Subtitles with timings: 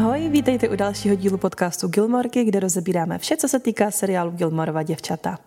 [0.00, 4.82] Ahoj, vítejte u dalšího dílu podcastu Gilmorky, kde rozebíráme vše, co se týká seriálu Gilmorova
[4.82, 5.38] děvčata.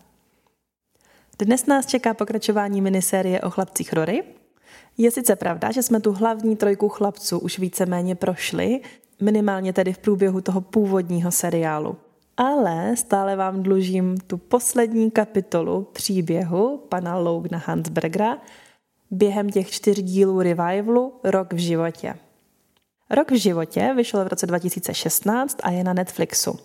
[1.39, 4.23] Dnes nás čeká pokračování minisérie o chlapcích Rory.
[4.97, 8.81] Je sice pravda, že jsme tu hlavní trojku chlapců už víceméně prošli,
[9.21, 11.97] minimálně tedy v průběhu toho původního seriálu.
[12.37, 18.37] Ale stále vám dlužím tu poslední kapitolu příběhu pana Logna Hansbergera
[19.11, 22.15] během těch čtyř dílů revivalu Rok v životě.
[23.13, 26.59] Rok v životě vyšel v roce 2016 a je na Netflixu.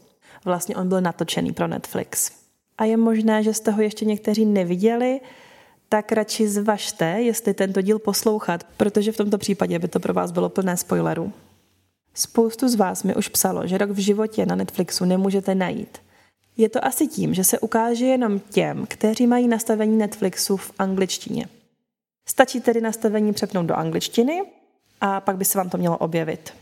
[0.44, 2.30] Vlastně on byl natočený pro Netflix.
[2.78, 5.20] A je možné, že jste ho ještě někteří neviděli,
[5.88, 10.30] tak radši zvažte, jestli tento díl poslouchat, protože v tomto případě by to pro vás
[10.30, 11.32] bylo plné spoilerů.
[12.14, 15.98] Spoustu z vás mi už psalo, že rok v životě na Netflixu nemůžete najít.
[16.56, 21.46] Je to asi tím, že se ukáže jenom těm, kteří mají nastavení Netflixu v angličtině.
[22.28, 24.42] Stačí tedy nastavení přepnout do angličtiny
[25.00, 26.52] a pak by se vám to mělo objevit.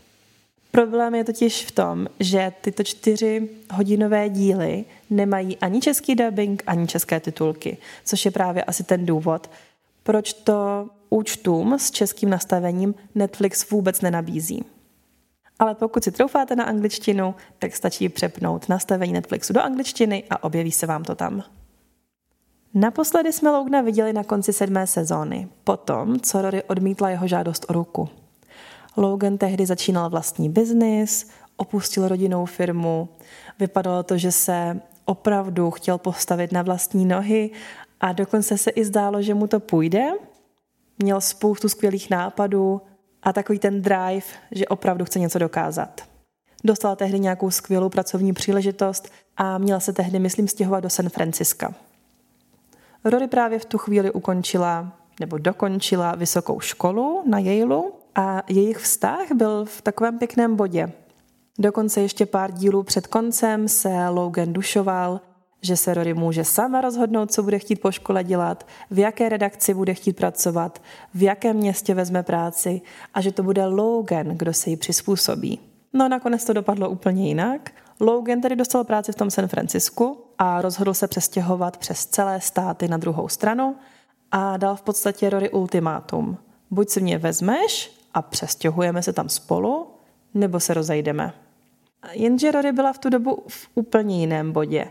[0.71, 6.87] Problém je totiž v tom, že tyto čtyři hodinové díly nemají ani český dubbing, ani
[6.87, 9.49] české titulky, což je právě asi ten důvod,
[10.03, 14.65] proč to účtům s českým nastavením Netflix vůbec nenabízí.
[15.59, 20.71] Ale pokud si troufáte na angličtinu, tak stačí přepnout nastavení Netflixu do angličtiny a objeví
[20.71, 21.43] se vám to tam.
[22.73, 27.73] Naposledy jsme Lougna viděli na konci sedmé sezóny, potom, co Rory odmítla jeho žádost o
[27.73, 28.09] ruku.
[28.97, 33.09] Logan tehdy začínal vlastní biznis, opustil rodinnou firmu.
[33.59, 37.51] Vypadalo to, že se opravdu chtěl postavit na vlastní nohy
[37.99, 40.11] a dokonce se i zdálo, že mu to půjde.
[40.99, 42.81] Měl spoustu skvělých nápadů
[43.23, 46.01] a takový ten drive, že opravdu chce něco dokázat.
[46.63, 51.73] Dostal tehdy nějakou skvělou pracovní příležitost a měl se tehdy, myslím, stěhovat do San Franciska.
[53.05, 59.31] Rory právě v tu chvíli ukončila nebo dokončila vysokou školu na Yaleu a jejich vztah
[59.35, 60.91] byl v takovém pěkném bodě.
[61.59, 65.21] Dokonce ještě pár dílů před koncem se Logan dušoval,
[65.61, 69.73] že se Rory může sama rozhodnout, co bude chtít po škole dělat, v jaké redakci
[69.73, 70.81] bude chtít pracovat,
[71.13, 72.81] v jakém městě vezme práci
[73.13, 75.59] a že to bude Logan, kdo se jí přizpůsobí.
[75.93, 77.71] No nakonec to dopadlo úplně jinak.
[77.99, 82.87] Logan tedy dostal práci v tom San Francisku a rozhodl se přestěhovat přes celé státy
[82.87, 83.75] na druhou stranu
[84.31, 86.37] a dal v podstatě Rory ultimátum.
[86.71, 89.87] Buď si mě vezmeš a přestěhujeme se tam spolu,
[90.33, 91.33] nebo se rozejdeme.
[92.11, 94.87] Jenže Rory byla v tu dobu v úplně jiném bodě,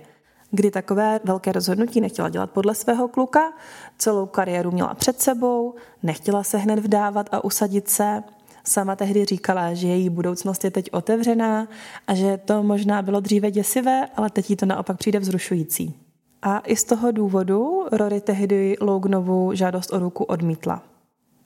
[0.50, 3.52] kdy takové velké rozhodnutí nechtěla dělat podle svého kluka,
[3.98, 8.22] celou kariéru měla před sebou, nechtěla se hned vdávat a usadit se.
[8.64, 11.68] Sama tehdy říkala, že její budoucnost je teď otevřená
[12.06, 15.94] a že to možná bylo dříve děsivé, ale teď jí to naopak přijde vzrušující.
[16.42, 20.82] A i z toho důvodu Rory tehdy Loganovu žádost o ruku odmítla.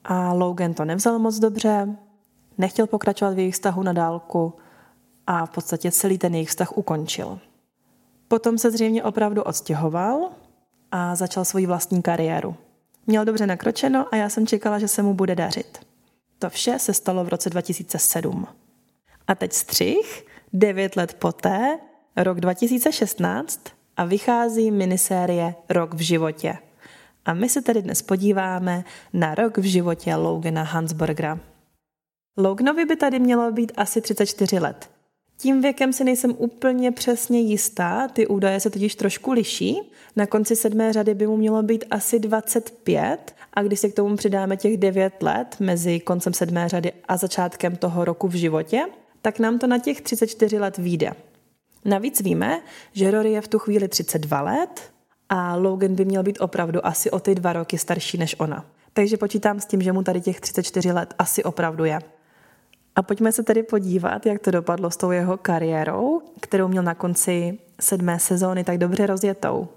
[0.03, 1.87] A Logan to nevzal moc dobře,
[2.57, 4.53] nechtěl pokračovat v jejich vztahu na dálku
[5.27, 7.39] a v podstatě celý ten jejich vztah ukončil.
[8.27, 10.29] Potom se zřejmě opravdu odstěhoval
[10.91, 12.55] a začal svoji vlastní kariéru.
[13.07, 15.79] Měl dobře nakročeno a já jsem čekala, že se mu bude dařit.
[16.39, 18.47] To vše se stalo v roce 2007.
[19.27, 21.79] A teď střih, devět let poté,
[22.15, 23.61] rok 2016
[23.97, 26.57] a vychází minisérie Rok v životě.
[27.25, 28.83] A my se tedy dnes podíváme
[29.13, 31.39] na rok v životě Logana Hansburgera.
[32.37, 34.89] Loganovi by tady mělo být asi 34 let.
[35.37, 39.81] Tím věkem si nejsem úplně přesně jistá, ty údaje se totiž trošku liší.
[40.15, 44.15] Na konci sedmé řady by mu mělo být asi 25 a když si k tomu
[44.15, 48.85] přidáme těch 9 let mezi koncem sedmé řady a začátkem toho roku v životě,
[49.21, 51.11] tak nám to na těch 34 let vyjde.
[51.85, 52.61] Navíc víme,
[52.93, 54.91] že Rory je v tu chvíli 32 let
[55.33, 58.65] a Logan by měl být opravdu asi o ty dva roky starší než ona.
[58.93, 61.99] Takže počítám s tím, že mu tady těch 34 let asi opravdu je.
[62.95, 66.95] A pojďme se tedy podívat, jak to dopadlo s tou jeho kariérou, kterou měl na
[66.95, 69.67] konci sedmé sezóny tak dobře rozjetou.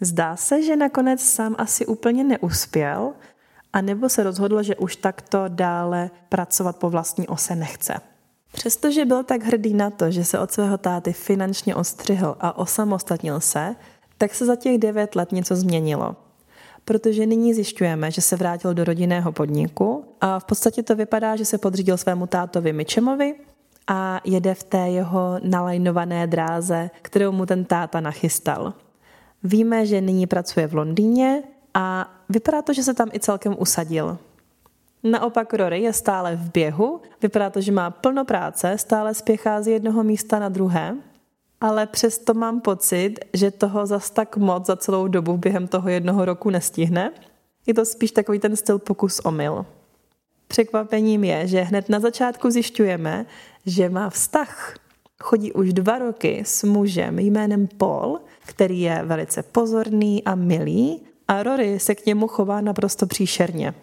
[0.00, 3.12] Zdá se, že nakonec sám asi úplně neuspěl,
[3.72, 7.94] a nebo se rozhodl, že už takto dále pracovat po vlastní ose nechce.
[8.52, 13.40] Přestože byl tak hrdý na to, že se od svého táty finančně ostřihl a osamostatnil
[13.40, 13.76] se,
[14.22, 16.16] tak se za těch devět let něco změnilo.
[16.84, 21.44] Protože nyní zjišťujeme, že se vrátil do rodinného podniku a v podstatě to vypadá, že
[21.44, 23.34] se podřídil svému tátovi Mitchemovi
[23.86, 28.74] a jede v té jeho nalajnované dráze, kterou mu ten táta nachystal.
[29.42, 31.42] Víme, že nyní pracuje v Londýně
[31.74, 34.18] a vypadá to, že se tam i celkem usadil.
[35.02, 39.68] Naopak Rory je stále v běhu, vypadá to, že má plno práce, stále spěchá z
[39.68, 40.94] jednoho místa na druhé
[41.62, 46.24] ale přesto mám pocit, že toho zas tak moc za celou dobu během toho jednoho
[46.24, 47.12] roku nestihne.
[47.66, 49.66] Je to spíš takový ten styl pokus omyl.
[50.48, 53.26] Překvapením je, že hned na začátku zjišťujeme,
[53.66, 54.76] že má vztah.
[55.22, 61.42] Chodí už dva roky s mužem jménem Paul, který je velice pozorný a milý a
[61.42, 63.74] Rory se k němu chová naprosto příšerně.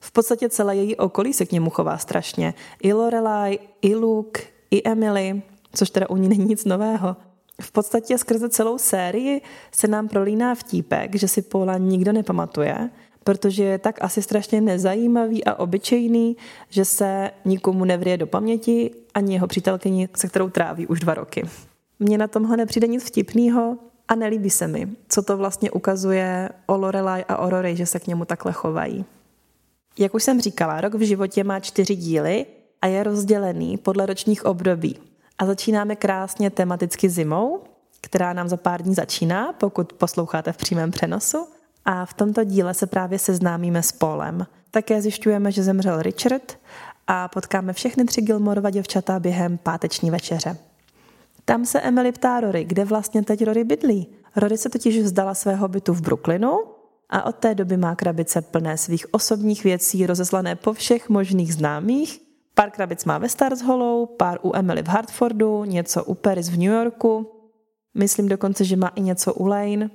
[0.00, 2.54] V podstatě celé její okolí se k němu chová strašně.
[2.82, 7.16] I Lorelai, i Luke, i Emily, což teda u ní není nic nového.
[7.60, 9.40] V podstatě skrze celou sérii
[9.72, 12.90] se nám prolíná vtípek, že si Paula nikdo nepamatuje,
[13.24, 16.36] protože je tak asi strašně nezajímavý a obyčejný,
[16.68, 21.42] že se nikomu nevrie do paměti ani jeho přítelkyni, se kterou tráví už dva roky.
[21.98, 23.78] Mně na tomhle nepřijde nic vtipného
[24.08, 28.00] a nelíbí se mi, co to vlastně ukazuje o Lorelai a o Rory, že se
[28.00, 29.04] k němu takhle chovají.
[29.98, 32.46] Jak už jsem říkala, rok v životě má čtyři díly
[32.82, 35.09] a je rozdělený podle ročních období.
[35.40, 37.60] A začínáme krásně tematicky zimou,
[38.00, 41.46] která nám za pár dní začíná, pokud posloucháte v přímém přenosu.
[41.84, 44.46] A v tomto díle se právě seznámíme s Polem.
[44.70, 46.58] Také zjišťujeme, že zemřel Richard
[47.06, 50.56] a potkáme všechny tři Gilmorova děvčata během páteční večeře.
[51.44, 54.06] Tam se Emily ptá Rory, kde vlastně teď Rory bydlí.
[54.36, 56.60] Rory se totiž vzdala svého bytu v Brooklynu
[57.10, 62.29] a od té doby má krabice plné svých osobních věcí rozeslané po všech možných známých.
[62.60, 66.58] Pár krabic má ve Stars Hollow, pár u Emily v Hartfordu, něco u Paris v
[66.58, 67.32] New Yorku.
[67.94, 69.90] Myslím dokonce, že má i něco u Lane.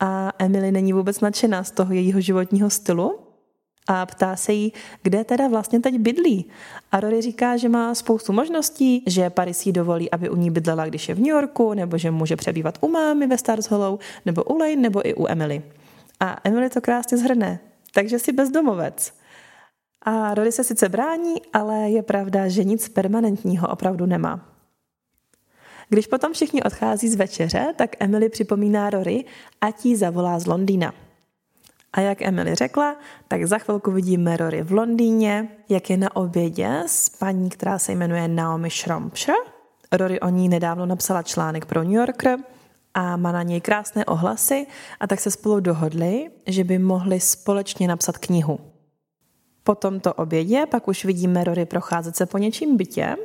[0.00, 3.18] A Emily není vůbec nadšená z toho jejího životního stylu
[3.88, 4.72] a ptá se jí,
[5.02, 6.50] kde teda vlastně teď bydlí.
[6.92, 10.86] A Rory říká, že má spoustu možností, že Paris jí dovolí, aby u ní bydlela,
[10.86, 14.44] když je v New Yorku, nebo že může přebývat u mámy ve Stars Hollow, nebo
[14.44, 15.62] u Lane, nebo i u Emily.
[16.20, 17.60] A Emily to krásně zhrne.
[17.94, 19.23] Takže si bezdomovec.
[20.04, 24.48] A Rory se sice brání, ale je pravda, že nic permanentního opravdu nemá.
[25.88, 29.24] Když potom všichni odchází z večeře, tak Emily připomíná Rory
[29.60, 30.92] a jí zavolá z Londýna.
[31.92, 32.96] A jak Emily řekla,
[33.28, 37.92] tak za chvilku vidíme Rory v Londýně, jak je na obědě s paní, která se
[37.92, 39.36] jmenuje Naomi Shropshire.
[39.92, 42.38] Rory o ní nedávno napsala článek pro New Yorker
[42.94, 44.66] a má na něj krásné ohlasy
[45.00, 48.73] a tak se spolu dohodli, že by mohli společně napsat knihu.
[49.64, 53.16] Po tomto obědě pak už vidíme Rory procházet se po něčím bytě.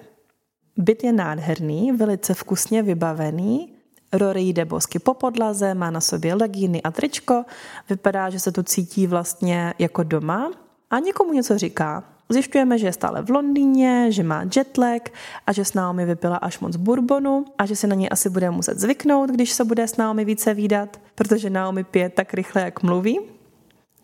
[0.78, 3.74] Byt je nádherný, velice vkusně vybavený.
[4.14, 7.46] Rory jde bosky po podlaze, má na sobě legíny a tričko,
[7.90, 10.52] vypadá, že se tu cítí vlastně jako doma
[10.90, 12.04] a někomu něco říká.
[12.30, 15.10] Zjišťujeme, že je stále v Londýně, že má jetlag
[15.48, 18.50] a že s Naomi vypila až moc bourbonu a že se na něj asi bude
[18.50, 22.84] muset zvyknout, když se bude s Naomi více výdat, protože Naomi pije tak rychle, jak
[22.84, 23.20] mluví.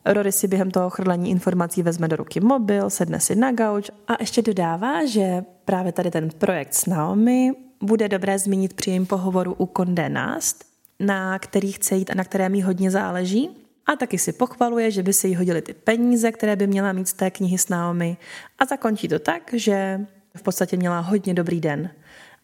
[0.05, 4.13] Rory si během toho chrlení informací vezme do ruky mobil, sedne si na gauč a
[4.19, 9.53] ještě dodává, že právě tady ten projekt s Naomi bude dobré zmínit při jejím pohovoru
[9.53, 10.65] u Condé Nast,
[10.99, 13.49] na který chce jít a na kterém jí hodně záleží,
[13.85, 17.07] a taky si pochvaluje, že by se jí hodily ty peníze, které by měla mít
[17.07, 18.17] z té knihy s Naomi.
[18.59, 20.05] A zakončí to tak, že
[20.37, 21.89] v podstatě měla hodně dobrý den.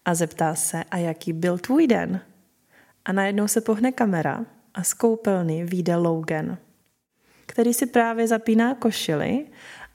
[0.05, 2.19] A zeptá se, a jaký byl tvůj den?
[3.05, 6.57] A najednou se pohne kamera a z koupelny vyjde Logan,
[7.51, 9.45] který si právě zapíná košily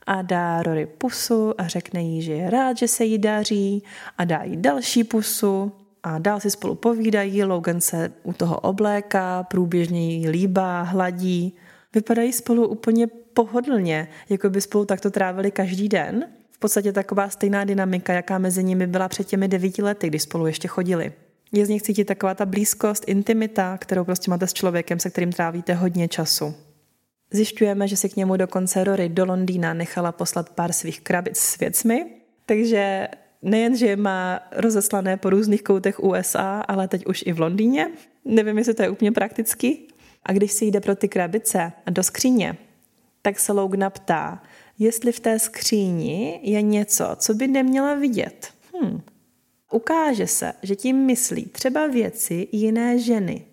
[0.07, 3.83] a dá Rory pusu a řekne jí, že je rád, že se jí daří
[4.19, 5.73] a dá jí další pusu
[6.03, 11.55] a dál si spolu povídají, Logan se u toho obléká, průběžně jí líbá, hladí.
[11.95, 16.25] Vypadají spolu úplně pohodlně, jako by spolu takto trávili každý den.
[16.51, 20.47] V podstatě taková stejná dynamika, jaká mezi nimi byla před těmi devíti lety, když spolu
[20.47, 21.13] ještě chodili.
[21.53, 25.33] Je z nich cítit taková ta blízkost, intimita, kterou prostě máte s člověkem, se kterým
[25.33, 26.55] trávíte hodně času.
[27.31, 31.59] Zjišťujeme, že si k němu dokonce Rory do Londýna nechala poslat pár svých krabic s
[31.59, 32.07] věcmi,
[32.47, 33.09] takže
[33.43, 37.91] nejen, že má rozeslané po různých koutech USA, ale teď už i v Londýně.
[38.25, 39.79] Nevím, jestli to je úplně prakticky.
[40.23, 42.57] A když si jde pro ty krabice do skříně,
[43.23, 44.43] tak se Logan ptá,
[44.79, 48.49] jestli v té skříni je něco, co by neměla vidět.
[48.83, 49.01] Hm.
[49.73, 53.45] Ukáže se, že tím myslí třeba věci jiné ženy.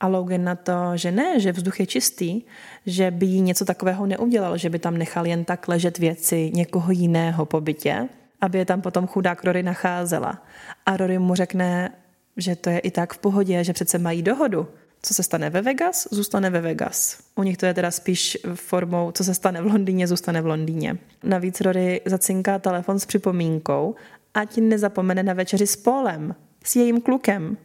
[0.00, 2.42] A Logan na to, že ne, že vzduch je čistý,
[2.86, 6.92] že by jí něco takového neudělal, že by tam nechal jen tak ležet věci někoho
[6.92, 8.08] jiného po bytě,
[8.40, 10.42] aby je tam potom chudák Rory nacházela.
[10.86, 11.92] A Rory mu řekne,
[12.36, 14.68] že to je i tak v pohodě, že přece mají dohodu.
[15.02, 17.18] Co se stane ve Vegas, zůstane ve Vegas.
[17.34, 20.98] U nich to je teda spíš formou, co se stane v Londýně, zůstane v Londýně.
[21.22, 23.94] Navíc Rory zacinká telefon s připomínkou,
[24.34, 27.56] ať nezapomene na večeři s Polem, s jejím klukem.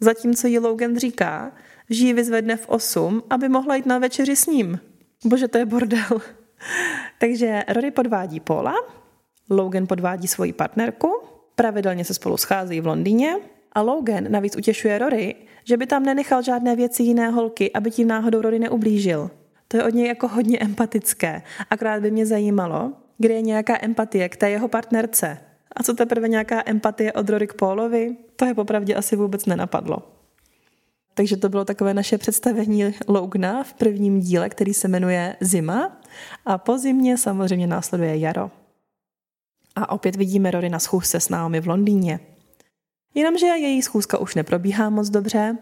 [0.00, 1.52] Zatímco jí Logan říká,
[1.90, 4.80] že ji vyzvedne v 8, aby mohla jít na večeři s ním.
[5.24, 6.20] Bože, to je bordel.
[7.18, 8.74] Takže Rory podvádí Paula,
[9.50, 11.22] Logan podvádí svoji partnerku,
[11.54, 13.36] pravidelně se spolu schází v Londýně
[13.72, 18.08] a Logan navíc utěšuje Rory, že by tam nenechal žádné věci jiné holky, aby tím
[18.08, 19.30] náhodou Rory neublížil.
[19.68, 21.42] To je od něj jako hodně empatické.
[21.70, 25.38] Akorát by mě zajímalo, kde je nějaká empatie k té jeho partnerce.
[25.76, 30.19] A co teprve nějaká empatie od Rory k Paulovi, to je popravdě asi vůbec nenapadlo.
[31.14, 36.00] Takže to bylo takové naše představení Logna v prvním díle, který se jmenuje Zima
[36.46, 38.50] a po zimě samozřejmě následuje jaro.
[39.76, 42.20] A opět vidíme Rory na schůzce s námi v Londýně.
[43.14, 45.58] Jenomže její schůzka už neprobíhá moc dobře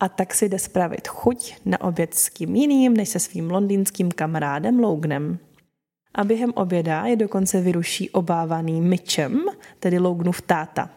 [0.00, 4.10] a tak si jde spravit chuť na oběd s kým jiným než se svým londýnským
[4.10, 5.38] kamarádem Lognem.
[6.14, 9.44] A během oběda je dokonce vyruší obávaný Mitchem,
[9.80, 10.90] tedy Lognův táta.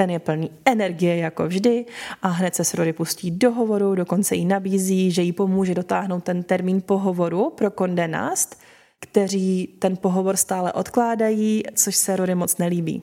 [0.00, 1.84] Ten je plný energie jako vždy
[2.22, 6.24] a hned se s Rory pustí do hovoru, dokonce jí nabízí, že jí pomůže dotáhnout
[6.24, 8.60] ten termín pohovoru pro kondenast,
[9.00, 13.02] kteří ten pohovor stále odkládají, což se Rory moc nelíbí.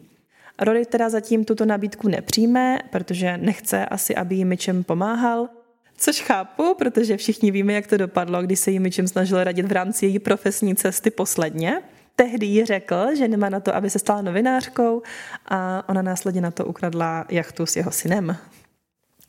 [0.60, 5.50] Rory teda zatím tuto nabídku nepřijme, protože nechce asi, aby jí Mitchem pomáhal,
[5.98, 9.72] což chápu, protože všichni víme, jak to dopadlo, když se jí Mitchem snažil radit v
[9.72, 11.82] rámci její profesní cesty posledně.
[12.20, 15.02] Tehdy jí řekl, že nemá na to, aby se stala novinářkou
[15.46, 18.38] a ona následně na to ukradla jachtu s jeho synem.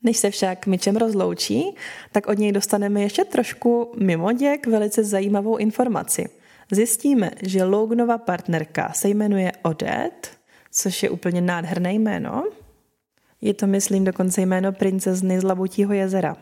[0.02, 1.74] Než se však Mitchem rozloučí,
[2.12, 6.28] tak od něj dostaneme ještě trošku mimo děk velice zajímavou informaci.
[6.72, 10.28] Zjistíme, že Loganova partnerka se jmenuje Odette,
[10.70, 12.44] což je úplně nádherné jméno.
[13.40, 16.36] Je to, myslím, dokonce jméno princezny z Labutího jezera.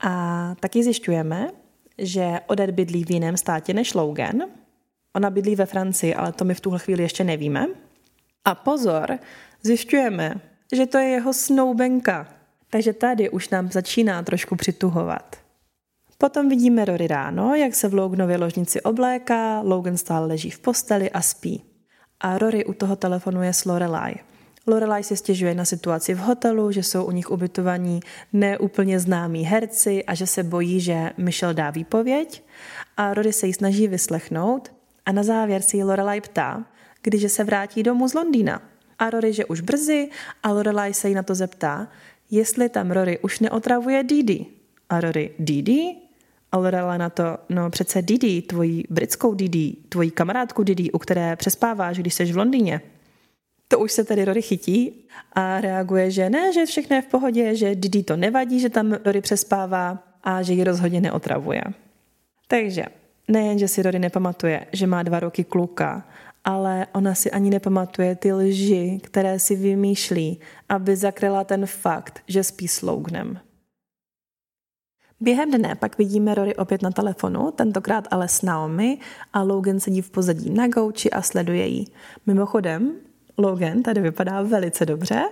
[0.00, 1.50] A taky zjišťujeme,
[1.98, 4.42] že Odette bydlí v jiném státě než Logan–
[5.16, 7.66] Ona bydlí ve Francii, ale to my v tuhle chvíli ještě nevíme.
[8.44, 9.18] A pozor,
[9.62, 10.34] zjišťujeme,
[10.72, 12.28] že to je jeho snoubenka.
[12.70, 15.36] Takže tady už nám začíná trošku přituhovat.
[16.18, 21.10] Potom vidíme Rory ráno, jak se v Loganově ložnici obléká, Logan stále leží v posteli
[21.10, 21.62] a spí.
[22.20, 24.14] A Rory u toho telefonuje s Lorelai.
[24.66, 28.00] Lorelai si stěžuje na situaci v hotelu, že jsou u nich ubytovaní
[28.32, 32.44] neúplně známí herci a že se bojí, že Michelle dá výpověď.
[32.96, 34.75] A Rory se jí snaží vyslechnout,
[35.06, 36.64] a na závěr si ji Lorelai ptá,
[37.02, 38.62] když se vrátí domů z Londýna.
[38.98, 40.10] A Rory, že už brzy
[40.42, 41.88] a Lorelai se jí na to zeptá,
[42.30, 44.46] jestli tam Rory už neotravuje Didi.
[44.88, 45.96] A Rory, Didi?
[46.52, 51.36] A Lorelai na to, no přece Didi, tvoji britskou Didi, tvoji kamarádku Didi, u které
[51.36, 52.80] přespáváš, když jsi v Londýně.
[53.68, 57.54] To už se tedy Rory chytí a reaguje, že ne, že všechno je v pohodě,
[57.54, 61.62] že Didi to nevadí, že tam Rory přespává a že ji rozhodně neotravuje.
[62.48, 62.84] Takže
[63.28, 66.06] Nejen, že si Rory nepamatuje, že má dva roky kluka,
[66.44, 72.44] ale ona si ani nepamatuje ty lži, které si vymýšlí, aby zakryla ten fakt, že
[72.44, 73.40] spí s Loganem.
[75.20, 78.98] Během dne pak vidíme Rory opět na telefonu, tentokrát ale s Naomi
[79.32, 81.84] a Logan sedí v pozadí na gauči a sleduje ji.
[82.26, 82.92] Mimochodem,
[83.38, 85.22] Logan tady vypadá velice dobře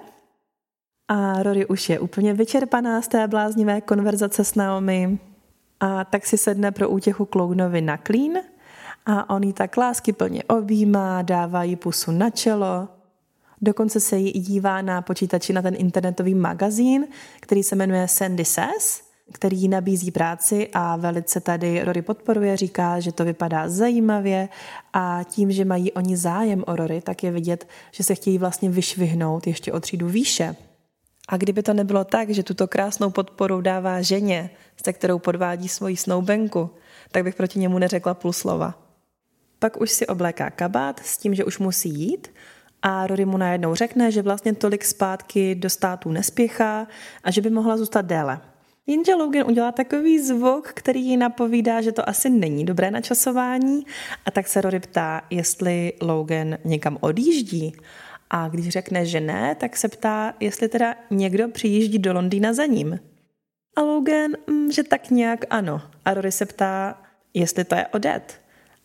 [1.08, 5.18] a Rory už je úplně vyčerpaná z té bláznivé konverzace s Naomi,
[5.84, 8.38] a tak si sedne pro útěchu Klounovi na klín
[9.06, 12.88] a on ji tak lásky plně objímá, dává jí pusu na čelo,
[13.62, 17.06] Dokonce se jí dívá na počítači na ten internetový magazín,
[17.40, 23.00] který se jmenuje Sandy Says, který jí nabízí práci a velice tady Rory podporuje, říká,
[23.00, 24.48] že to vypadá zajímavě
[24.92, 28.70] a tím, že mají oni zájem o Rory, tak je vidět, že se chtějí vlastně
[28.70, 30.56] vyšvihnout ještě o třídu výše.
[31.28, 34.50] A kdyby to nebylo tak, že tuto krásnou podporu dává ženě,
[34.84, 36.70] se kterou podvádí svoji snoubenku,
[37.10, 38.74] tak bych proti němu neřekla půl slova.
[39.58, 42.28] Pak už si obléká kabát s tím, že už musí jít
[42.82, 46.86] a Rory mu najednou řekne, že vlastně tolik zpátky do států nespěchá
[47.24, 48.40] a že by mohla zůstat déle.
[48.86, 53.86] Jenže Logan udělá takový zvuk, který jí napovídá, že to asi není dobré načasování
[54.26, 57.76] a tak se Rory ptá, jestli Logan někam odjíždí
[58.30, 62.66] a když řekne, že ne, tak se ptá, jestli teda někdo přijíždí do Londýna za
[62.66, 63.00] ním.
[63.76, 65.82] A Logan, mm, že tak nějak ano.
[66.04, 67.02] A Rory se ptá,
[67.34, 68.34] jestli to je Odette.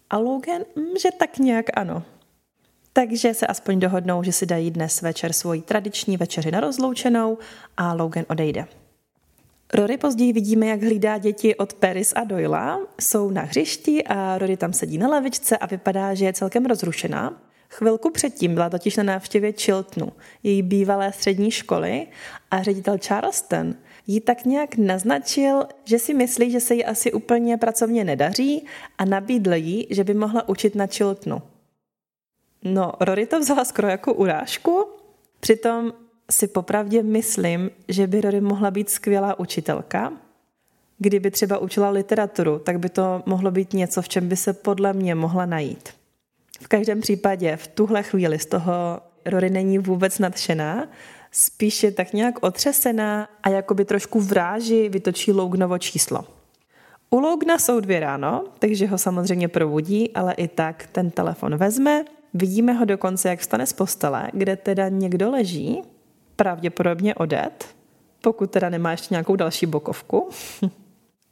[0.09, 2.03] A Logan, mm, že tak nějak ano.
[2.93, 7.37] Takže se aspoň dohodnou, že si dají dnes večer svoji tradiční večeři na rozloučenou
[7.77, 8.65] a Logan odejde.
[9.73, 12.79] Rory později vidíme, jak hlídá děti od Paris a Doyla.
[13.01, 17.48] Jsou na hřišti a Rory tam sedí na lavičce a vypadá, že je celkem rozrušená.
[17.69, 20.11] Chvilku předtím byla totiž na návštěvě Chiltonu,
[20.43, 22.07] její bývalé střední školy,
[22.51, 23.75] a ředitel Charleston
[24.07, 28.65] jí tak nějak naznačil, že si myslí, že se jí asi úplně pracovně nedaří
[28.97, 31.41] a nabídl jí, že by mohla učit na Chiltonu.
[32.63, 34.85] No, Rory to vzala skoro jako urážku,
[35.39, 35.93] přitom
[36.31, 40.13] si popravdě myslím, že by Rory mohla být skvělá učitelka.
[40.97, 44.93] Kdyby třeba učila literaturu, tak by to mohlo být něco, v čem by se podle
[44.93, 45.98] mě mohla najít.
[46.61, 50.87] V každém případě v tuhle chvíli z toho Rory není vůbec nadšená,
[51.31, 56.25] spíš je tak nějak otřesená a jakoby trošku vráži vytočí Loganovo číslo.
[57.09, 62.05] U Logna jsou dvě ráno, takže ho samozřejmě probudí, ale i tak ten telefon vezme.
[62.33, 65.81] Vidíme ho dokonce, jak vstane z postele, kde teda někdo leží,
[66.35, 67.65] pravděpodobně odet,
[68.21, 70.29] pokud teda nemá ještě nějakou další bokovku.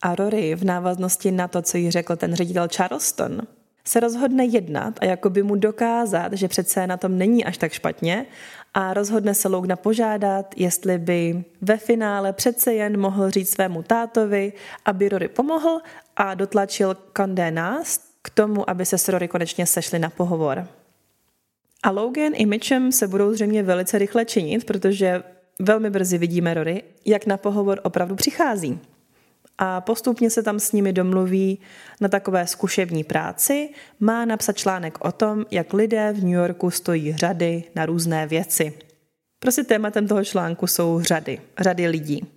[0.01, 3.41] A Rory v návaznosti na to, co jí řekl ten ředitel Charleston,
[3.87, 8.25] se rozhodne jednat a jakoby mu dokázat, že přece na tom není až tak špatně
[8.73, 14.53] a rozhodne se Lougna požádat, jestli by ve finále přece jen mohl říct svému tátovi,
[14.85, 15.79] aby Rory pomohl
[16.15, 20.67] a dotlačil Condé nás k tomu, aby se s Rory konečně sešli na pohovor.
[21.83, 25.23] A Logan i Mitchem se budou zřejmě velice rychle činit, protože
[25.59, 28.79] velmi brzy vidíme Rory, jak na pohovor opravdu přichází
[29.57, 31.59] a postupně se tam s nimi domluví
[32.01, 33.69] na takové zkušební práci.
[33.99, 38.73] Má napsat článek o tom, jak lidé v New Yorku stojí řady na různé věci.
[39.39, 42.27] Prostě tématem toho článku jsou řady, řady lidí.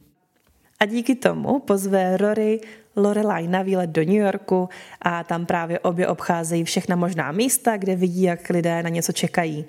[0.81, 2.61] A díky tomu pozve Rory
[2.97, 4.69] Lorelai na výlet do New Yorku
[5.03, 9.65] a tam právě obě obcházejí všechna možná místa, kde vidí, jak lidé na něco čekají.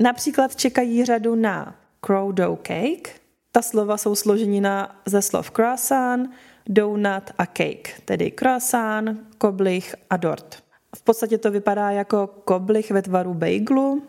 [0.00, 3.20] Například čekají řadu na Crow Dough Cake.
[3.52, 6.30] Ta slova jsou složenina ze slov croissant,
[6.70, 10.62] donut a cake, tedy croissant, koblich a dort.
[10.96, 14.02] V podstatě to vypadá jako koblich ve tvaru bagelu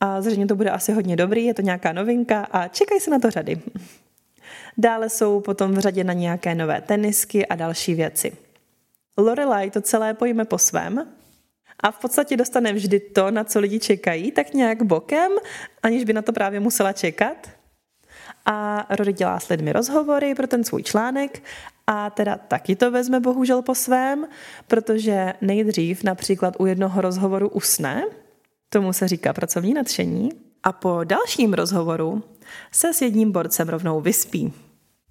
[0.00, 3.18] a zřejmě to bude asi hodně dobrý, je to nějaká novinka a čekají se na
[3.18, 3.60] to řady.
[4.78, 8.36] Dále jsou potom v řadě na nějaké nové tenisky a další věci.
[9.18, 11.08] Lorelai to celé pojme po svém
[11.80, 15.32] a v podstatě dostane vždy to, na co lidi čekají, tak nějak bokem,
[15.82, 17.50] aniž by na to právě musela čekat.
[18.46, 21.42] A Rory dělá s lidmi rozhovory pro ten svůj článek
[21.90, 24.26] a teda taky to vezme bohužel po svém,
[24.66, 28.04] protože nejdřív například u jednoho rozhovoru usne,
[28.68, 30.30] tomu se říká pracovní nadšení,
[30.62, 32.22] a po dalším rozhovoru
[32.72, 34.52] se s jedním borcem rovnou vyspí.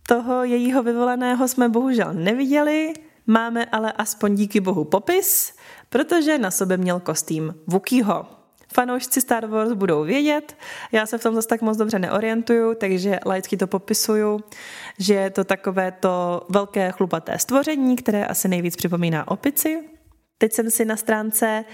[0.08, 2.94] Toho jejího vyvoleného jsme bohužel neviděli,
[3.28, 5.54] máme ale aspoň díky bohu popis,
[5.90, 8.37] protože na sobě měl kostým Vukýho
[8.74, 10.58] fanoušci Star Wars budou vědět.
[10.92, 14.40] Já se v tom zase tak moc dobře neorientuju, takže laicky to popisuju,
[15.00, 19.84] že je to takové to velké chlupaté stvoření, které asi nejvíc připomíná opici.
[20.38, 21.66] Teď jsem si na stránce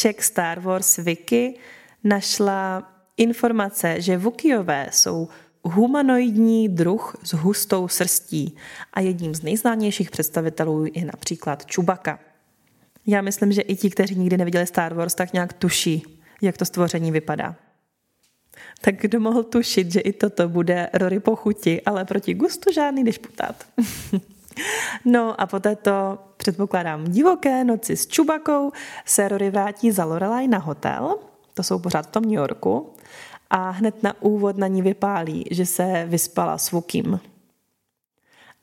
[0.00, 1.58] Check Star Wars Wiki
[2.04, 5.28] našla informace, že Vukiové jsou
[5.62, 8.56] humanoidní druh s hustou srstí
[8.92, 12.18] a jedním z nejznámějších představitelů je například Čubaka.
[13.06, 16.64] Já myslím, že i ti, kteří nikdy neviděli Star Wars, tak nějak tuší, jak to
[16.64, 17.54] stvoření vypadá.
[18.80, 23.04] Tak kdo mohl tušit, že i toto bude Rory po chuti, ale proti gustu žádný
[23.04, 23.64] dešputát.
[25.04, 28.72] no a po této, předpokládám, divoké noci s Čubakou
[29.04, 31.18] se Rory vrátí za Lorelai na hotel,
[31.54, 32.92] to jsou pořád v tom New Yorku,
[33.50, 37.20] a hned na úvod na ní vypálí, že se vyspala s Vukim.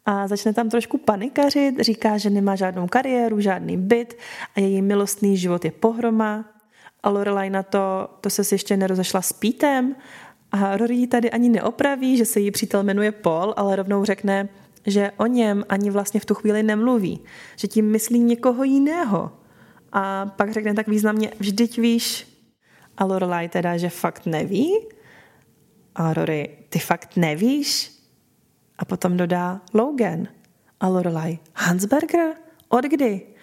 [0.05, 4.17] A začne tam trošku panikařit, říká, že nemá žádnou kariéru, žádný byt
[4.55, 6.45] a její milostný život je pohroma,
[7.05, 9.95] a Lorelai na to, to se ještě nerozešla s Pítem
[10.51, 14.49] a Rory ji tady ani neopraví, že se jí přítel jmenuje Paul, ale rovnou řekne,
[14.85, 17.19] že o něm ani vlastně v tu chvíli nemluví,
[17.55, 19.31] že tím myslí někoho jiného.
[19.91, 22.27] A pak řekne tak významně, vždyť víš.
[22.97, 24.87] A Lorelai teda, že fakt neví.
[25.95, 27.91] A Rory, ty fakt nevíš?
[28.77, 30.27] A potom dodá Logan.
[30.79, 32.33] A Lorelai, Hansberger?
[32.69, 33.34] Od kdy?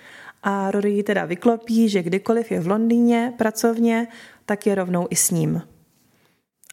[0.43, 4.09] A Rory ji teda vyklopí, že kdykoliv je v Londýně pracovně,
[4.47, 5.63] tak je rovnou i s ním.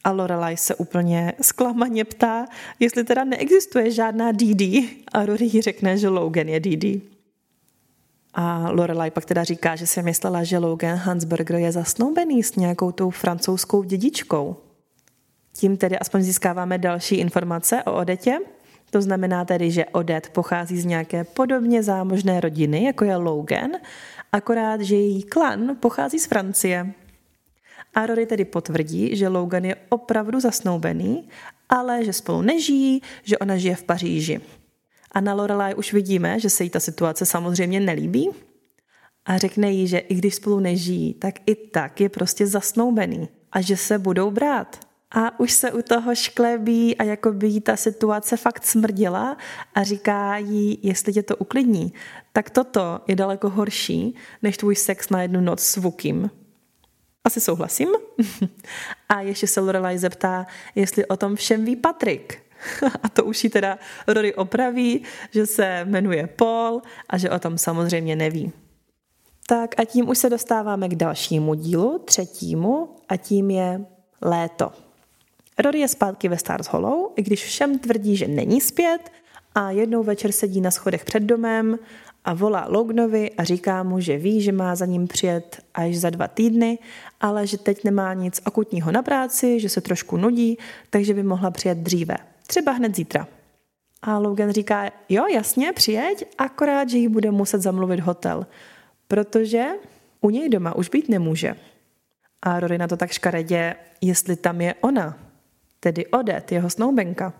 [0.03, 2.45] A Lorelai se úplně zklamaně ptá,
[2.79, 4.61] jestli teda neexistuje žádná DD
[5.13, 7.01] a Rory ji řekne, že Logan je DD.
[8.33, 12.91] A Lorelai pak teda říká, že si myslela, že Logan Hansberger je zasnoubený s nějakou
[12.91, 14.55] tou francouzskou dědičkou.
[15.53, 18.37] Tím tedy aspoň získáváme další informace o Odetě,
[18.89, 23.71] to znamená tedy, že Odette pochází z nějaké podobně zámožné rodiny, jako je Logan,
[24.31, 26.93] akorát, že její klan pochází z Francie.
[27.93, 31.29] A Rory tedy potvrdí, že Logan je opravdu zasnoubený,
[31.69, 34.41] ale že spolu nežijí, že ona žije v Paříži.
[35.11, 38.29] A na Lorelai už vidíme, že se jí ta situace samozřejmě nelíbí
[39.25, 43.61] a řekne jí, že i když spolu nežijí, tak i tak je prostě zasnoubený a
[43.61, 47.75] že se budou brát a už se u toho šklebí a jako by jí ta
[47.75, 49.37] situace fakt smrdila
[49.75, 51.93] a říká jí, jestli tě to uklidní,
[52.33, 56.31] tak toto je daleko horší, než tvůj sex na jednu noc s Vukim.
[57.23, 57.89] Asi souhlasím.
[59.09, 62.41] a ještě se Lorelai zeptá, jestli o tom všem ví Patrik.
[63.03, 67.57] a to už jí teda Rory opraví, že se jmenuje Paul a že o tom
[67.57, 68.51] samozřejmě neví.
[69.47, 73.85] Tak a tím už se dostáváme k dalšímu dílu, třetímu, a tím je
[74.21, 74.88] léto.
[75.59, 79.11] Rory je zpátky ve Stars Hollow, i když všem tvrdí, že není zpět
[79.55, 81.79] A jednou večer sedí na schodech před domem
[82.25, 86.09] a volá Lognovi a říká mu, že ví, že má za ním přijet až za
[86.09, 86.77] dva týdny,
[87.21, 90.57] ale že teď nemá nic akutního na práci, že se trošku nudí,
[90.89, 92.17] takže by mohla přijet dříve.
[92.47, 93.27] Třeba hned zítra.
[94.01, 98.47] A Logan říká, jo, jasně, přijeď, akorát, že jí bude muset zamluvit hotel,
[99.07, 99.65] protože
[100.21, 101.55] u něj doma už být nemůže.
[102.41, 105.28] A Rory na to tak škaredě, jestli tam je ona,
[105.79, 107.33] tedy Odet, jeho snoubenka.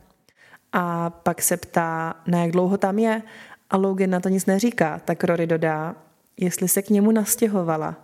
[0.72, 3.22] A pak se ptá, na jak dlouho tam je
[3.70, 5.96] a Logan na to nic neříká, tak Rory dodá,
[6.38, 7.96] jestli se k němu nastěhovala.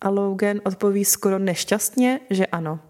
[0.00, 2.80] A Logan odpoví skoro nešťastně, že ano.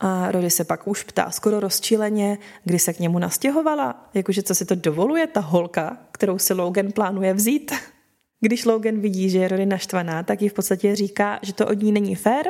[0.00, 4.54] A Rory se pak už ptá skoro rozčileně, kdy se k němu nastěhovala, jakože co
[4.54, 7.72] si to dovoluje ta holka, kterou si Logan plánuje vzít.
[8.40, 11.82] Když Logan vidí, že je Rory naštvaná, tak ji v podstatě říká, že to od
[11.82, 12.46] ní není fér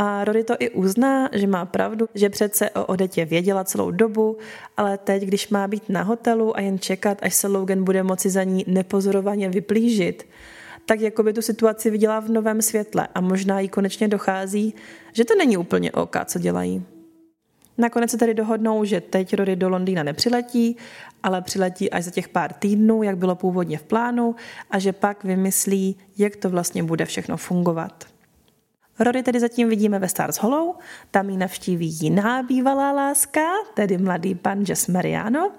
[0.00, 4.38] a Rory to i uzná, že má pravdu, že přece o Odetě věděla celou dobu,
[4.76, 8.30] ale teď, když má být na hotelu a jen čekat, až se Logan bude moci
[8.30, 10.26] za ní nepozorovaně vyplížit,
[10.86, 14.74] tak jako by tu situaci viděla v novém světle a možná jí konečně dochází,
[15.12, 16.82] že to není úplně OK, co dělají.
[17.78, 20.76] Nakonec se tedy dohodnou, že teď Rory do Londýna nepřiletí,
[21.22, 24.34] ale přiletí až za těch pár týdnů, jak bylo původně v plánu,
[24.70, 28.17] a že pak vymyslí, jak to vlastně bude všechno fungovat.
[28.98, 30.74] Rory tedy zatím vidíme ve Stars Hollow,
[31.10, 33.40] tam ji navštíví jiná bývalá láska,
[33.74, 35.52] tedy mladý pan Jess Mariano,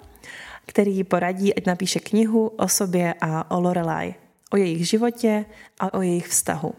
[0.65, 4.15] který ji poradí, ať napíše knihu o sobě a o Lorelai,
[4.51, 5.45] o jejich životě
[5.79, 6.73] a o jejich vztahu.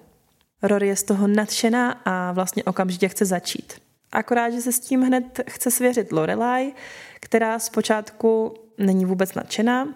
[0.62, 3.72] Rory je z toho nadšená a vlastně okamžitě chce začít.
[4.12, 6.72] Akorát, že se s tím hned chce svěřit Lorelai,
[7.20, 9.94] která zpočátku není vůbec nadšená,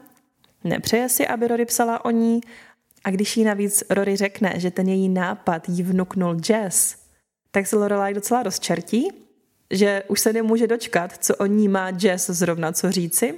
[0.65, 2.41] nepřeje si, aby Rory psala o ní
[3.05, 6.97] a když jí navíc Rory řekne, že ten její nápad jí vnuknul Jess,
[7.51, 9.09] tak se Lorelai docela rozčertí,
[9.71, 13.35] že už se nemůže dočkat, co o ní má Jess zrovna co říci,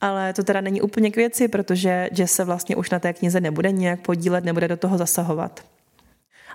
[0.00, 3.40] ale to teda není úplně k věci, protože Jess se vlastně už na té knize
[3.40, 5.64] nebude nějak podílet, nebude do toho zasahovat.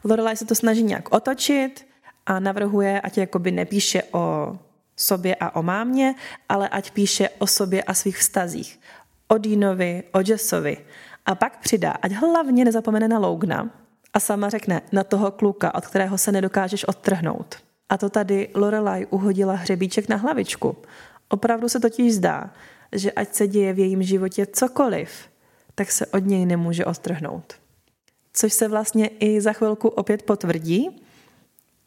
[0.04, 1.88] Lorelai se to snaží nějak otočit
[2.26, 4.58] a navrhuje, ať jakoby nepíše o
[4.96, 6.16] sobě a o mámě,
[6.50, 8.80] ale ať píše o sobě a svých vztazích.
[9.28, 10.78] O Deanovi, o Jessovi.
[11.26, 13.70] A pak přidá, ať hlavně nezapomene na Logna
[14.14, 17.56] a sama řekne na toho kluka, od kterého se nedokážeš odtrhnout.
[17.90, 20.76] A to tady Lorelai uhodila hřebíček na hlavičku.
[21.30, 22.54] Opravdu se totiž zdá,
[22.92, 25.10] že ať se děje v jejím životě cokoliv,
[25.76, 27.54] tak se od něj nemůže odtrhnout.
[28.34, 31.05] Což se vlastně i za chvilku opět potvrdí,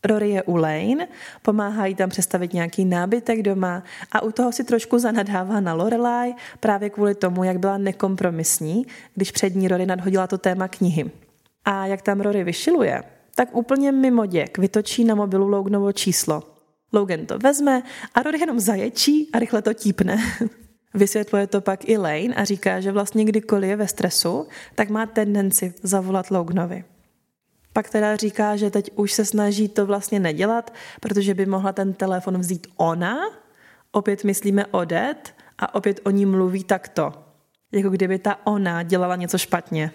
[0.05, 1.09] Rory je u Lane,
[1.43, 3.83] pomáhá jí tam přestavit nějaký nábytek doma
[4.13, 9.31] a u toho si trošku zanadává na Lorelai právě kvůli tomu, jak byla nekompromisní, když
[9.31, 11.11] před ní Rory nadhodila to téma knihy.
[11.65, 13.03] A jak tam Rory vyšiluje,
[13.35, 16.43] tak úplně mimo děk vytočí na mobilu Loganovo číslo.
[16.93, 17.83] Logan to vezme
[18.15, 20.19] a Rory jenom zaječí a rychle to típne.
[20.95, 25.07] Vysvětluje to pak i Lane a říká, že vlastně kdykoliv je ve stresu, tak má
[25.07, 26.85] tendenci zavolat Loganovi.
[27.79, 31.93] Pak teda říká, že teď už se snaží to vlastně nedělat, protože by mohla ten
[31.93, 33.19] telefon vzít ona,
[33.93, 37.13] opět myslíme Odet a opět o ní mluví takto.
[37.73, 39.91] Jako kdyby ta ona dělala něco špatně.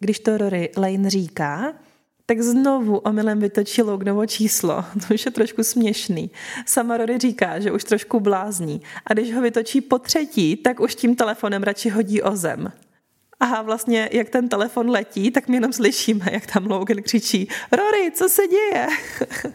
[0.00, 1.74] Když to Rory Lane říká,
[2.26, 4.84] tak znovu omylem vytočí Lognovo číslo.
[5.08, 6.30] To už je trošku směšný.
[6.66, 8.82] Sama Rory říká, že už trošku blázní.
[9.06, 12.72] A když ho vytočí po třetí, tak už tím telefonem radši hodí o zem.
[13.42, 18.10] A vlastně, jak ten telefon letí, tak my jenom slyšíme, jak tam Logan křičí Rory,
[18.14, 18.86] co se děje?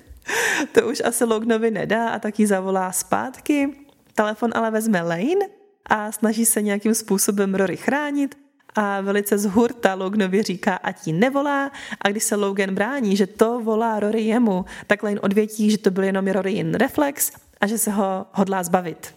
[0.71, 3.69] to už asi Loganovi nedá a taky zavolá zpátky.
[4.13, 5.47] Telefon ale vezme Lane
[5.85, 8.37] a snaží se nějakým způsobem Rory chránit
[8.75, 11.71] a velice z hurta Loganovi říká, ať jí nevolá
[12.01, 15.91] a když se Logan brání, že to volá Rory jemu, tak Lane odvětí, že to
[15.91, 19.16] byl jenom Rory jen reflex a že se ho hodlá zbavit.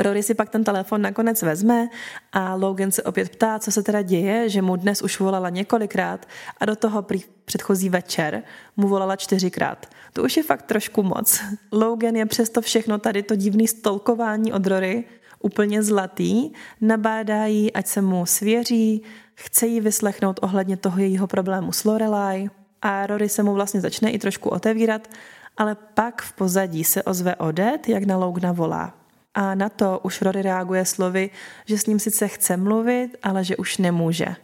[0.00, 1.88] Rory si pak ten telefon nakonec vezme
[2.32, 6.26] a Logan se opět ptá, co se teda děje, že mu dnes už volala několikrát
[6.60, 8.42] a do toho prý předchozí večer
[8.76, 9.86] mu volala čtyřikrát.
[10.12, 11.40] To už je fakt trošku moc.
[11.72, 15.04] Logan je přesto všechno tady to divný stolkování od Rory
[15.40, 19.02] úplně zlatý, nabádá jí, ať se mu svěří,
[19.34, 22.48] chce jí vyslechnout ohledně toho jejího problému s Lorelai
[22.82, 25.08] a Rory se mu vlastně začne i trošku otevírat,
[25.56, 28.99] ale pak v pozadí se ozve Odet, jak na Logna volá.
[29.34, 31.30] A na to už Rory reaguje slovy,
[31.66, 34.36] že s ním sice chce mluvit, ale že už nemůže,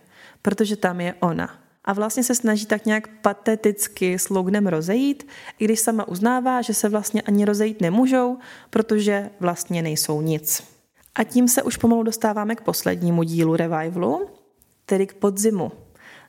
[0.43, 1.59] protože tam je ona.
[1.85, 6.75] A vlastně se snaží tak nějak pateticky s Lognem rozejít, i když sama uznává, že
[6.75, 8.39] se vlastně ani rozejít nemůžou,
[8.71, 10.63] protože vlastně nejsou nic.
[11.15, 14.31] A tím se už pomalu dostáváme k poslednímu dílu revivalu,
[14.87, 15.73] tedy k podzimu.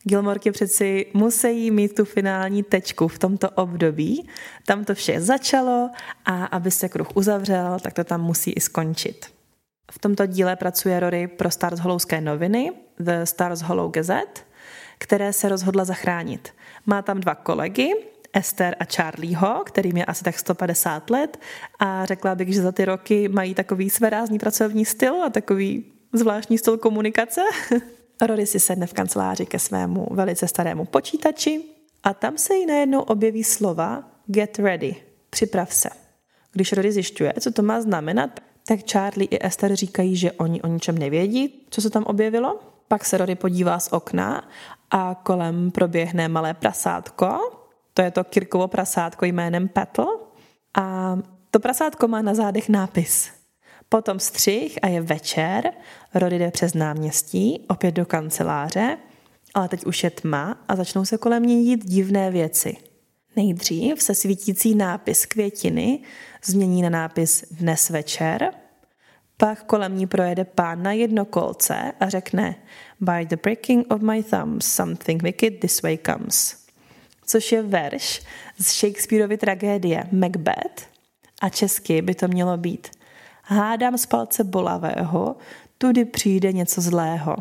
[0.08, 4.30] Gilmorky přeci musí mít tu finální tečku v tomto období.
[4.66, 5.90] Tam to vše začalo
[6.26, 9.26] a aby se kruh uzavřel, tak to tam musí i skončit.
[9.92, 14.42] V tomto díle pracuje Rory pro Stars Hollowské noviny, The Stars Hollow Gazette,
[14.98, 16.54] které se rozhodla zachránit.
[16.86, 17.94] Má tam dva kolegy,
[18.34, 21.40] Esther a Charlieho, kterým je asi tak 150 let
[21.80, 26.58] a řekla bych, že za ty roky mají takový svérázný pracovní styl a takový zvláštní
[26.58, 27.42] styl komunikace.
[28.22, 31.62] Rory si sedne v kanceláři ke svému velice starému počítači
[32.04, 34.96] a tam se jí najednou objeví slova get ready,
[35.30, 35.90] připrav se.
[36.52, 40.68] Když Rory zjišťuje, co to má znamenat, tak Charlie i Esther říkají, že oni o
[40.68, 42.60] ničem nevědí, co se tam objevilo.
[42.88, 44.50] Pak se Rory podívá z okna
[44.92, 47.40] a kolem proběhne malé prasátko.
[47.94, 50.06] To je to Kirkovo prasátko jménem Petl.
[50.78, 51.18] A
[51.52, 53.37] to prasátko má na zádech nápis.
[53.90, 55.74] Potom střih a je večer.
[56.14, 58.98] Rory jde přes náměstí, opět do kanceláře,
[59.54, 62.78] ale teď už je tma a začnou se kolem ní dít divné věci.
[63.36, 66.00] Nejdřív se svítící nápis květiny
[66.46, 68.54] změní na nápis dnes večer,
[69.38, 72.56] pak kolem ní projede pán na jedno kolce a řekne
[73.00, 76.58] By the breaking of my thumbs something wicked this way comes.
[77.26, 78.22] Což je verš
[78.58, 80.88] z Shakespeareovy tragédie Macbeth
[81.42, 82.97] a česky by to mělo být
[83.50, 85.36] Hádám z palce bolavého,
[85.78, 87.36] tudy přijde něco zlého.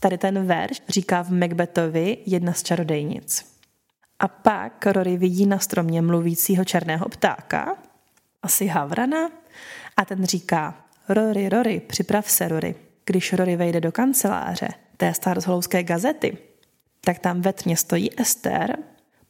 [0.00, 3.56] Tady ten verš říká v Macbethovi jedna z čarodejnic.
[4.18, 7.76] A pak Rory vidí na stromě mluvícího černého ptáka,
[8.42, 9.30] asi havrana,
[9.96, 12.74] a ten říká Rory, Rory, připrav se, Rory.
[13.04, 16.38] Když Rory vejde do kanceláře té staroshouské gazety,
[17.00, 18.76] tak tam ve tmě stojí Ester,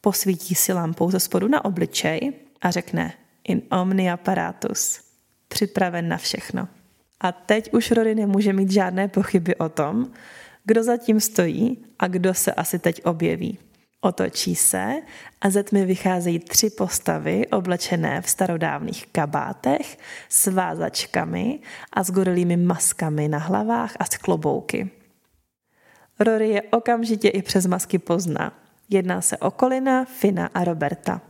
[0.00, 3.12] posvítí si lampou ze spodu na obličej a řekne
[3.44, 5.09] in omni apparatus,
[5.50, 6.68] připraven na všechno.
[7.20, 10.10] A teď už Rory nemůže mít žádné pochyby o tom,
[10.64, 13.58] kdo zatím stojí a kdo se asi teď objeví.
[14.00, 14.94] Otočí se
[15.40, 21.58] a ze tmy vycházejí tři postavy oblečené v starodávných kabátech s vázačkami
[21.92, 24.90] a s gorilými maskami na hlavách a s klobouky.
[26.20, 28.52] Rory je okamžitě i přes masky pozná.
[28.88, 31.20] Jedná se o Kolina, Fina a Roberta.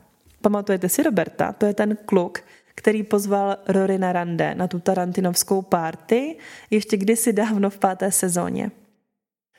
[0.40, 1.52] Pamatujete si Roberta?
[1.52, 2.38] To je ten kluk,
[2.80, 6.36] který pozval Rory na rande, na tu tarantinovskou party,
[6.70, 8.70] ještě kdysi dávno v páté sezóně.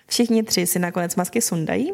[0.07, 1.93] Všichni tři si nakonec masky sundají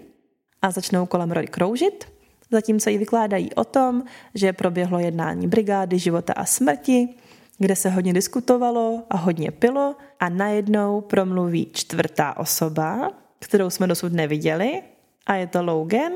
[0.62, 2.08] a začnou kolem Rory kroužit,
[2.52, 4.04] zatímco jí vykládají o tom,
[4.36, 7.10] že proběhlo jednání brigády života a smrti,
[7.58, 14.14] kde se hodně diskutovalo a hodně pilo a najednou promluví čtvrtá osoba, kterou jsme dosud
[14.14, 14.82] neviděli
[15.26, 16.14] a je to Logan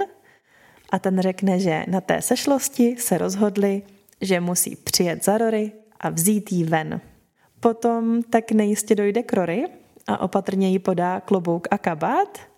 [0.92, 3.82] a ten řekne, že na té sešlosti se rozhodli,
[4.22, 7.02] že musí přijet za Rory a vzít jí ven.
[7.60, 9.66] Potom tak nejistě dojde k Rory
[10.08, 12.40] a opatrně jí podá klobouk a kabát–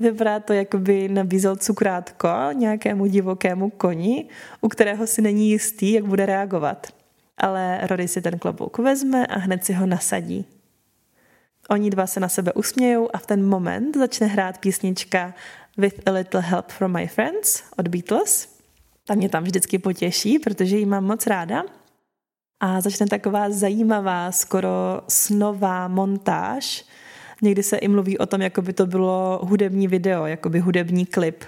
[0.00, 4.28] Vypadá to, jako by nabízel cukrátko nějakému divokému koni,
[4.60, 6.86] u kterého si není jistý, jak bude reagovat.
[7.38, 10.46] Ale Rory si ten klobouk vezme a hned si ho nasadí.
[11.70, 15.34] Oni dva se na sebe usmějou a v ten moment začne hrát písnička
[15.76, 18.55] With a Little Help from My Friends od Beatles.
[19.06, 21.64] Ta mě tam vždycky potěší, protože ji mám moc ráda.
[22.60, 26.84] A začne taková zajímavá, skoro snová montáž,
[27.42, 31.06] Někdy se i mluví o tom, jako by to bylo hudební video, jako by hudební
[31.06, 31.44] klip,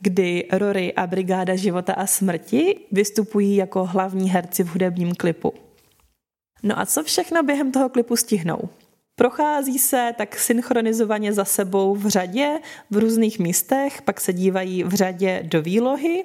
[0.00, 5.54] kdy Rory a Brigáda života a smrti vystupují jako hlavní herci v hudebním klipu.
[6.62, 8.68] No a co všechno během toho klipu stihnou?
[9.16, 12.58] Prochází se tak synchronizovaně za sebou v řadě
[12.90, 16.24] v různých místech, pak se dívají v řadě do výlohy,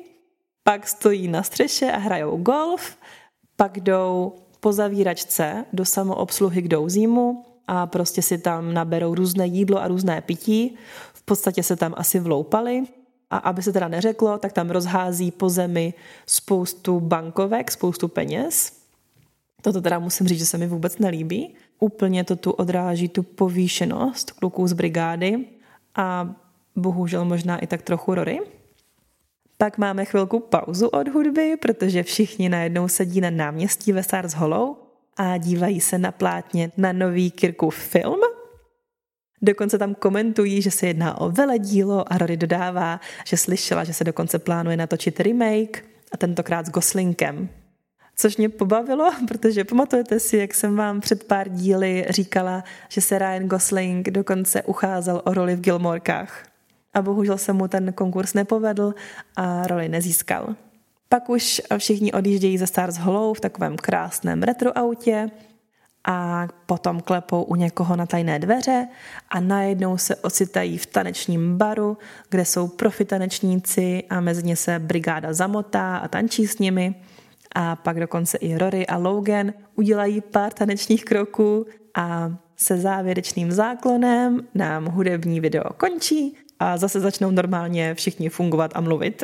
[0.67, 2.97] pak stojí na střeše a hrajou golf,
[3.55, 9.81] pak jdou po zavíračce do samoobsluhy k douzímu, a prostě si tam naberou různé jídlo
[9.81, 10.75] a různé pití.
[11.13, 12.83] V podstatě se tam asi vloupali
[13.29, 15.93] a aby se teda neřeklo, tak tam rozhází po zemi
[16.25, 18.73] spoustu bankovek, spoustu peněz.
[19.61, 21.55] Toto teda musím říct, že se mi vůbec nelíbí.
[21.79, 25.45] Úplně to tu odráží tu povýšenost kluků z brigády
[25.95, 26.35] a
[26.75, 28.39] bohužel možná i tak trochu Rory.
[29.57, 34.75] Pak máme chvilku pauzu od hudby, protože všichni najednou sedí na náměstí ve Stars Hollow
[35.17, 38.19] a dívají se na plátně na nový Kirkův film.
[39.41, 44.03] Dokonce tam komentují, že se jedná o veledílo a Rory dodává, že slyšela, že se
[44.03, 47.49] dokonce plánuje natočit remake a tentokrát s Goslinkem.
[48.15, 53.19] Což mě pobavilo, protože pamatujete si, jak jsem vám před pár díly říkala, že se
[53.19, 56.54] Ryan Gosling dokonce ucházel o roli v Gilmorkách.
[56.95, 58.93] A bohužel se mu ten konkurs nepovedl
[59.35, 60.55] a roli nezískal.
[61.09, 65.29] Pak už všichni odjíždějí ze Stars Hollow v takovém krásném retroautě
[66.07, 68.87] a potom klepou u někoho na tajné dveře
[69.29, 71.97] a najednou se ocitají v tanečním baru,
[72.29, 76.95] kde jsou profi tanečníci a mezi ně se brigáda zamotá a tančí s nimi.
[77.55, 84.41] A pak dokonce i Rory a Logan udělají pár tanečních kroků a se závěrečným záklonem
[84.53, 89.23] nám hudební video končí a zase začnou normálně všichni fungovat a mluvit.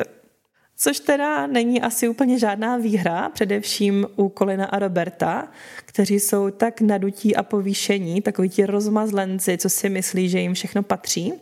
[0.76, 6.80] Což teda není asi úplně žádná výhra, především u Kolina a Roberta, kteří jsou tak
[6.80, 11.32] nadutí a povýšení, takový ti rozmazlenci, co si myslí, že jim všechno patří.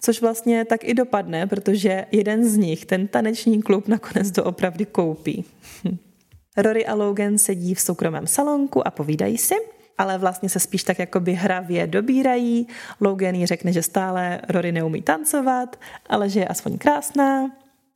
[0.00, 5.44] Což vlastně tak i dopadne, protože jeden z nich ten taneční klub nakonec doopravdy koupí.
[6.56, 9.54] Rory a Logan sedí v soukromém salonku a povídají si,
[9.98, 12.68] ale vlastně se spíš tak jakoby hravě dobírají.
[13.00, 17.50] Logan jí řekne, že stále Rory neumí tancovat, ale že je aspoň krásná.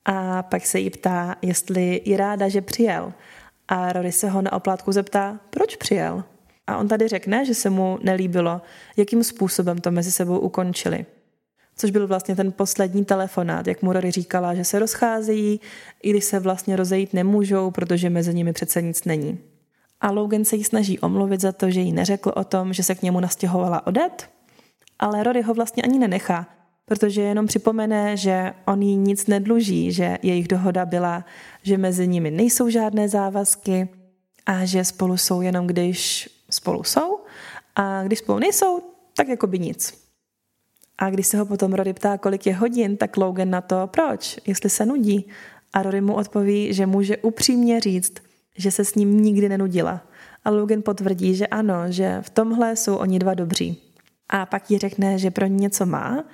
[0.04, 3.12] A pak se jí ptá, jestli je ráda, že přijel.
[3.68, 6.24] A Rory se ho na oplátku zeptá, proč přijel.
[6.66, 8.62] A on tady řekne, že se mu nelíbilo,
[8.96, 11.06] jakým způsobem to mezi sebou ukončili
[11.76, 15.60] což byl vlastně ten poslední telefonát, jak mu Rory říkala, že se rozcházejí,
[16.02, 19.38] i když se vlastně rozejít nemůžou, protože mezi nimi přece nic není.
[20.02, 22.94] A Logan se jí snaží omluvit za to, že jí neřekl o tom, že se
[22.94, 24.30] k němu nastěhovala Odet,
[24.98, 26.46] ale Rory ho vlastně ani nenechá,
[26.84, 31.24] protože jenom připomene, že on jí nic nedluží, že jejich dohoda byla,
[31.62, 33.88] že mezi nimi nejsou žádné závazky
[34.46, 37.18] a že spolu jsou jenom když spolu jsou
[37.76, 38.80] a když spolu nejsou,
[39.16, 40.02] tak jako by nic.
[40.98, 44.38] A když se ho potom Rory ptá, kolik je hodin, tak Logan na to, proč,
[44.46, 45.28] jestli se nudí.
[45.72, 48.12] A Rory mu odpoví, že může upřímně říct,
[48.56, 50.00] že se s ním nikdy nenudila.
[50.44, 53.76] A Logan potvrdí, že ano, že v tomhle jsou oni dva dobří.
[54.28, 56.24] A pak jí řekne, že pro něco má.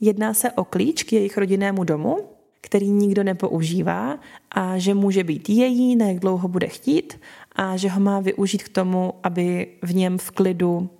[0.00, 2.18] Jedná se o klíč k jejich rodinnému domu,
[2.60, 4.18] který nikdo nepoužívá
[4.50, 7.20] a že může být její, na jak dlouho bude chtít
[7.56, 10.90] a že ho má využít k tomu, aby v něm v klidu,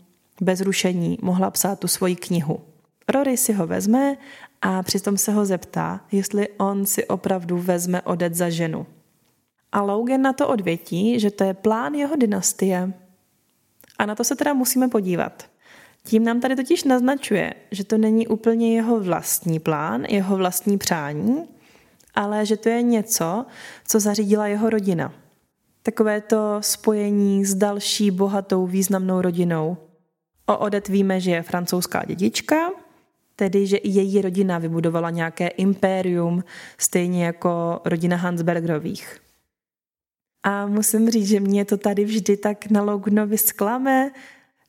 [0.40, 2.60] bez rušení, mohla psát tu svoji knihu.
[3.08, 4.16] Rory si ho vezme
[4.62, 8.86] a přitom se ho zeptá, jestli on si opravdu vezme odet za ženu.
[9.74, 12.92] A Logan na to odvětí, že to je plán jeho dynastie.
[13.98, 15.44] A na to se teda musíme podívat.
[16.04, 21.44] Tím nám tady totiž naznačuje, že to není úplně jeho vlastní plán, jeho vlastní přání,
[22.14, 23.46] ale že to je něco,
[23.86, 25.12] co zařídila jeho rodina.
[25.82, 29.76] Takové to spojení s další bohatou významnou rodinou.
[30.46, 32.70] O Odet víme, že je francouzská dědička,
[33.36, 36.44] tedy že i její rodina vybudovala nějaké impérium,
[36.78, 39.23] stejně jako rodina Hansbergerových.
[40.44, 44.10] A musím říct, že mě to tady vždy tak na Lognovi sklame,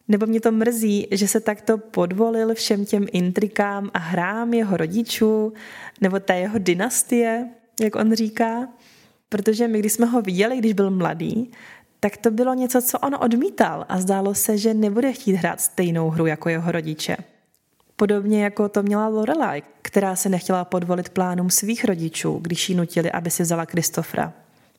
[0.08, 5.54] nebo mě to mrzí, že se takto podvolil všem těm intrikám a hrám jeho rodičů,
[6.02, 7.50] nebo té jeho dynastie,
[7.82, 8.68] jak on říká.
[9.30, 11.52] Protože my, když jsme ho viděli, když byl mladý,
[12.00, 16.10] tak to bylo něco, co on odmítal a zdálo se, že nebude chtít hrát stejnou
[16.10, 17.18] hru jako jeho rodiče.
[17.96, 23.12] Podobně jako to měla Lorelai, která se nechtěla podvolit plánům svých rodičů, když ji nutili,
[23.12, 24.34] aby si vzala Kristofra,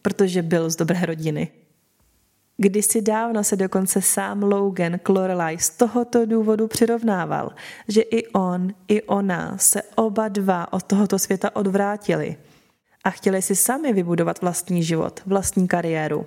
[0.06, 1.48] protože byl z dobré rodiny.
[2.56, 7.52] Kdysi dávno se dokonce sám Logan k Lorelai z tohoto důvodu přirovnával,
[7.88, 12.36] že i on, i ona se oba dva od tohoto světa odvrátili
[13.04, 16.26] a chtěli si sami vybudovat vlastní život, vlastní kariéru.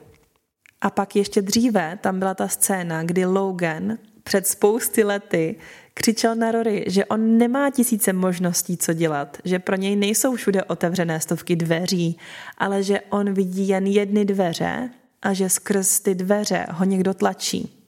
[0.81, 5.55] A pak ještě dříve tam byla ta scéna, kdy Logan před spousty lety
[5.99, 10.63] křičel na Rory, že on nemá tisíce možností, co dělat, že pro něj nejsou všude
[10.63, 12.17] otevřené stovky dveří,
[12.57, 14.89] ale že on vidí jen jedny dveře
[15.21, 17.83] a že skrz ty dveře ho někdo tlačí.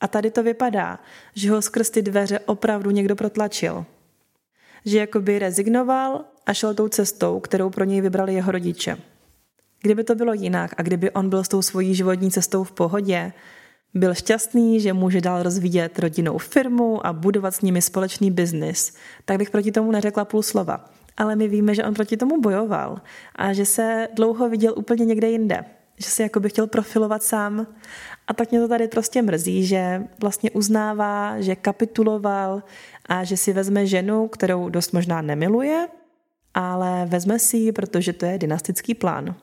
[0.00, 0.98] A tady to vypadá,
[1.34, 3.84] že ho skrz ty dveře opravdu někdo protlačil.
[4.84, 8.96] Že jakoby rezignoval a šel tou cestou, kterou pro něj vybrali jeho rodiče.
[9.82, 13.32] Kdyby to bylo jinak a kdyby on byl s tou svojí životní cestou v pohodě,
[13.94, 19.38] byl šťastný, že může dál rozvíjet rodinnou firmu a budovat s nimi společný biznis, tak
[19.38, 20.84] bych proti tomu neřekla půl slova.
[21.16, 23.00] Ale my víme, že on proti tomu bojoval
[23.36, 25.64] a že se dlouho viděl úplně někde jinde.
[25.96, 27.66] Že se jako by chtěl profilovat sám.
[28.26, 32.62] A tak mě to tady prostě mrzí, že vlastně uznává, že kapituloval
[33.06, 35.88] a že si vezme ženu, kterou dost možná nemiluje,
[36.54, 39.34] ale vezme si ji, protože to je dynastický plán.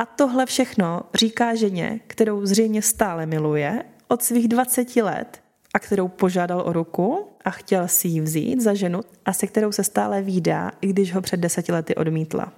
[0.00, 5.40] A tohle všechno říká ženě, kterou zřejmě stále miluje, od svých 20 let
[5.74, 9.72] a kterou požádal o ruku a chtěl si ji vzít za ženu a se kterou
[9.72, 12.52] se stále výdá, i když ho před deseti lety odmítla.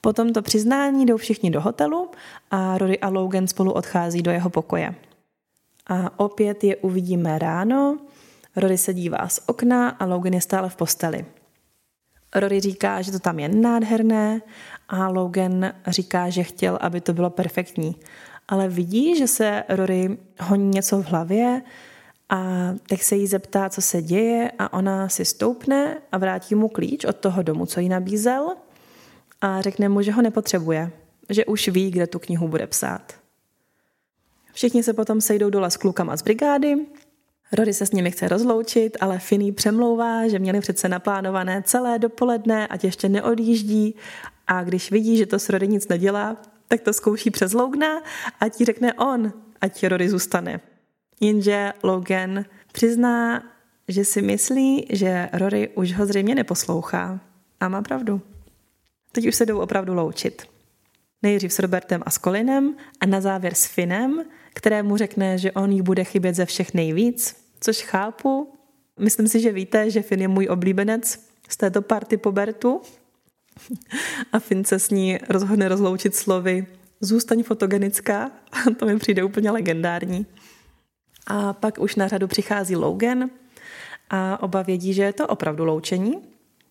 [0.00, 2.10] Po tomto přiznání jdou všichni do hotelu
[2.50, 4.94] a Rory a Logan spolu odchází do jeho pokoje.
[5.86, 7.98] A opět je uvidíme ráno,
[8.56, 11.24] Rory se dívá z okna a Logan je stále v posteli.
[12.34, 14.40] Rory říká, že to tam je nádherné
[14.90, 17.96] a Logan říká, že chtěl, aby to bylo perfektní.
[18.48, 21.62] Ale vidí, že se Rory honí něco v hlavě
[22.28, 26.68] a tak se jí zeptá, co se děje a ona si stoupne a vrátí mu
[26.68, 28.54] klíč od toho domu, co jí nabízel
[29.40, 30.90] a řekne mu, že ho nepotřebuje,
[31.28, 33.12] že už ví, kde tu knihu bude psát.
[34.52, 36.76] Všichni se potom sejdou dole s klukama z brigády.
[37.52, 42.66] Rory se s nimi chce rozloučit, ale Finney přemlouvá, že měli přece naplánované celé dopoledne,
[42.66, 43.94] ať ještě neodjíždí
[44.50, 46.36] a když vidí, že to s Rory nic nedělá,
[46.68, 48.02] tak to zkouší přes Logana
[48.40, 50.60] a ti řekne on, ať Rory zůstane.
[51.20, 53.42] Jenže Logan přizná,
[53.88, 57.20] že si myslí, že Rory už ho zřejmě neposlouchá.
[57.60, 58.20] A má pravdu.
[59.12, 60.42] Teď už se jdou opravdu loučit.
[61.22, 64.24] Nejdřív s Robertem a s Colinem a na závěr s Finem,
[64.54, 68.52] kterému řekne, že on jí bude chybět ze všech nejvíc, což chápu.
[68.98, 72.82] Myslím si, že víte, že Finn je můj oblíbenec z této party po Bertu.
[74.32, 76.66] A Finn se s ní rozhodne rozloučit slovy
[77.00, 78.30] zůstaň fotogenická.
[78.78, 80.26] to mi přijde úplně legendární.
[81.26, 83.30] A pak už na řadu přichází Logan
[84.10, 86.14] a oba vědí, že je to opravdu loučení.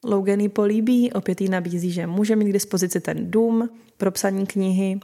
[0.03, 4.45] Logan ji políbí, opět jí nabízí, že může mít k dispozici ten dům pro psaní
[4.45, 4.99] knihy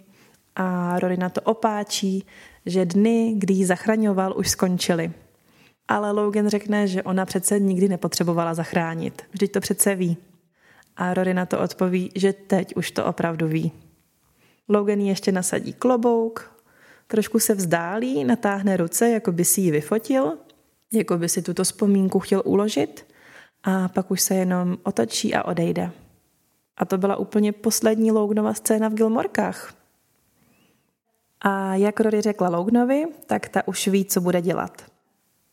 [0.56, 2.26] a Rory na to opáčí,
[2.66, 5.12] že dny, kdy ji zachraňoval, už skončily.
[5.88, 9.22] Ale Logan řekne, že ona přece nikdy nepotřebovala zachránit.
[9.32, 10.18] Vždyť to přece ví.
[10.98, 13.72] A Rory na to odpoví, že teď už to opravdu ví.
[14.70, 16.52] Logan ještě nasadí klobouk,
[17.08, 20.38] trošku se vzdálí, natáhne ruce, jako by si ji vyfotil,
[20.94, 23.06] jako by si tuto vzpomínku chtěl uložit
[23.64, 25.92] a pak už se jenom otočí a odejde.
[26.78, 29.74] A to byla úplně poslední Loganova scéna v Gilmorkách.
[31.42, 34.86] A jak Rory řekla Loganovi, tak ta už ví, co bude dělat.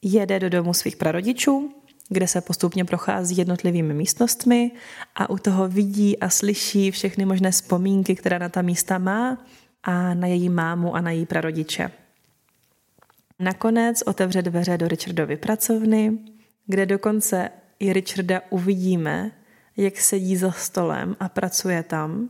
[0.03, 1.75] Jede do domu svých prarodičů,
[2.13, 4.71] kde se postupně prochází jednotlivými místnostmi
[5.15, 9.39] a u toho vidí a slyší všechny možné vzpomínky, které na ta místa má
[9.83, 11.91] a na její mámu a na její prarodiče.
[13.39, 16.19] Nakonec otevře dveře do Richardovy pracovny,
[16.67, 19.31] kde dokonce i Richarda uvidíme,
[19.77, 22.29] jak sedí za stolem a pracuje tam.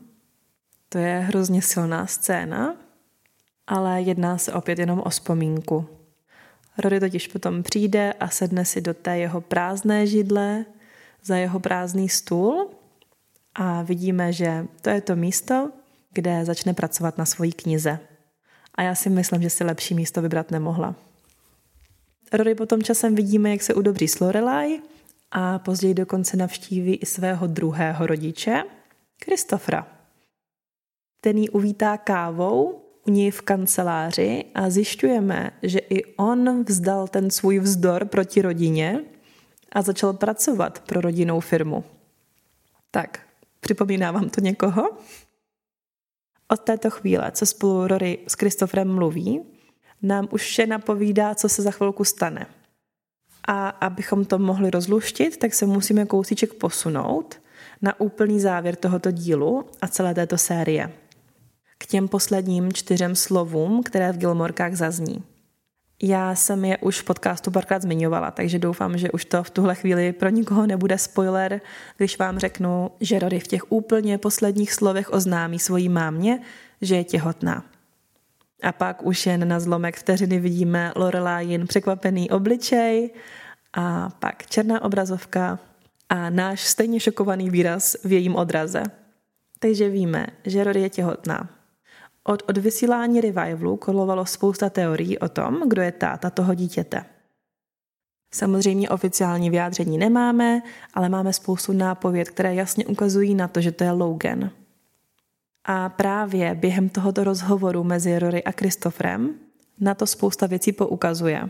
[0.89, 2.77] To je hrozně silná scéna,
[3.67, 6.02] ale jedná se opět jenom o vzpomínku.
[6.79, 10.65] Rory totiž potom přijde a sedne si do té jeho prázdné židle
[11.23, 12.71] za jeho prázdný stůl
[13.55, 15.71] a vidíme, že to je to místo,
[16.13, 17.99] kde začne pracovat na svojí knize.
[18.75, 20.95] A já si myslím, že si lepší místo vybrat nemohla.
[22.33, 24.81] Rory potom časem vidíme, jak se udobří s Lorelai
[25.31, 28.63] a později dokonce navštíví i svého druhého rodiče,
[29.21, 29.87] Kristofra.
[31.21, 37.31] Ten ji uvítá kávou u něj v kanceláři a zjišťujeme, že i on vzdal ten
[37.31, 39.05] svůj vzdor proti rodině
[39.73, 41.85] a začal pracovat pro rodinnou firmu.
[42.91, 43.21] Tak,
[43.61, 44.91] připomíná vám to někoho?
[46.49, 49.41] Od této chvíle, co spolu Rory s Kristofrem mluví,
[50.03, 52.47] nám už vše napovídá, co se za chvilku stane.
[53.49, 57.41] A abychom to mohli rozluštit, tak se musíme kousíček posunout
[57.83, 60.93] na úplný závěr tohoto dílu a celé této série
[61.83, 65.23] k těm posledním čtyřem slovům, které v Gilmorkách zazní.
[66.03, 69.75] Já jsem je už v podcastu párkrát zmiňovala, takže doufám, že už to v tuhle
[69.75, 71.61] chvíli pro nikoho nebude spoiler,
[71.97, 76.41] když vám řeknu, že Rory v těch úplně posledních slovech oznámí svojí mámě,
[76.81, 77.65] že je těhotná.
[78.63, 83.11] A pak už jen na zlomek vteřiny vidíme Lorelai překvapený obličej
[83.73, 85.59] a pak černá obrazovka
[86.09, 88.83] a náš stejně šokovaný výraz v jejím odraze.
[89.59, 91.62] Takže víme, že Rory je těhotná.
[92.25, 97.05] Od odvysílání revivalu kolovalo spousta teorií o tom, kdo je táta toho dítěte.
[98.35, 100.63] Samozřejmě oficiální vyjádření nemáme,
[100.95, 104.51] ale máme spoustu nápověd, které jasně ukazují na to, že to je Logan.
[105.65, 109.35] A právě během tohoto rozhovoru mezi Rory a Kristofrem
[109.81, 111.49] na to spousta věcí poukazuje.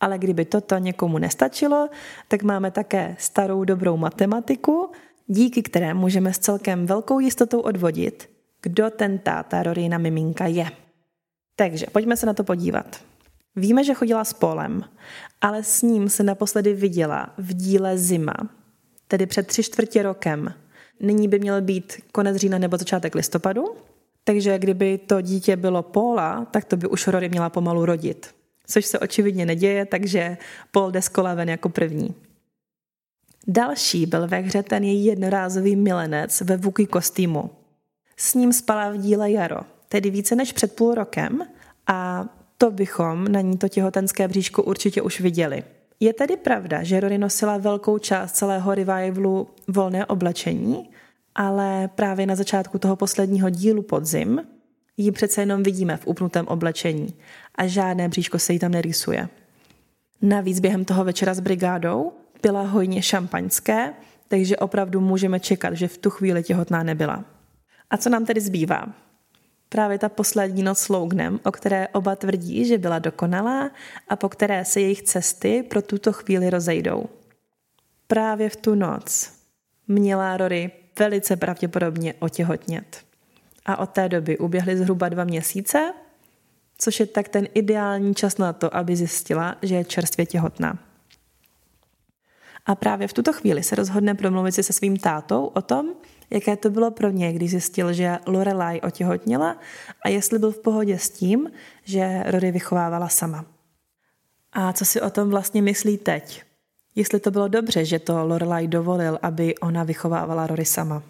[0.00, 1.88] Ale kdyby toto někomu nestačilo,
[2.28, 4.90] tak máme také starou dobrou matematiku,
[5.26, 10.66] díky které můžeme s celkem velkou jistotou odvodit, kdo ten táta Rorina miminka je.
[11.56, 13.00] Takže pojďme se na to podívat.
[13.56, 14.84] Víme, že chodila s Polem,
[15.40, 18.34] ale s ním se naposledy viděla v díle Zima,
[19.08, 20.54] tedy před tři čtvrtě rokem.
[21.00, 23.64] Nyní by měl být konec října nebo začátek listopadu,
[24.24, 28.34] takže kdyby to dítě bylo Póla, tak to by už Rory měla pomalu rodit.
[28.66, 30.36] Což se očividně neděje, takže
[30.70, 32.14] Paul jde z kola ven jako první.
[33.48, 37.50] Další byl ve hře ten její jednorázový milenec ve Vuky kostýmu.
[38.16, 41.46] S ním spala v díle Jaro, tedy více než před půl rokem
[41.86, 42.26] a
[42.58, 45.64] to bychom na ní to těhotenské bříško určitě už viděli.
[46.00, 50.90] Je tedy pravda, že Rory nosila velkou část celého revivalu volné oblečení,
[51.34, 54.40] ale právě na začátku toho posledního dílu podzim
[54.96, 57.14] ji přece jenom vidíme v upnutém oblečení
[57.54, 59.28] a žádné bříško se jí tam nerýsuje.
[60.22, 62.12] Navíc během toho večera s brigádou
[62.42, 63.92] byla hojně šampaňské,
[64.28, 67.24] takže opravdu můžeme čekat, že v tu chvíli těhotná nebyla.
[67.90, 68.86] A co nám tedy zbývá?
[69.68, 73.70] Právě ta poslední noc s Lougnem, o které oba tvrdí, že byla dokonalá
[74.08, 77.08] a po které se jejich cesty pro tuto chvíli rozejdou.
[78.06, 79.32] Právě v tu noc
[79.88, 83.04] měla Rory velice pravděpodobně otěhotnět.
[83.66, 85.92] A od té doby uběhly zhruba dva měsíce,
[86.78, 90.78] což je tak ten ideální čas na to, aby zjistila, že je čerstvě těhotná.
[92.66, 95.94] A právě v tuto chvíli se rozhodne promluvit si se svým tátou o tom,
[96.30, 99.56] jaké to bylo pro něj, když zjistil, že Lorelai otěhotněla
[100.04, 101.50] a jestli byl v pohodě s tím,
[101.84, 103.44] že Rory vychovávala sama.
[104.52, 106.42] A co si o tom vlastně myslí teď?
[106.94, 111.02] Jestli to bylo dobře, že to Lorelai dovolil, aby ona vychovávala Rory sama.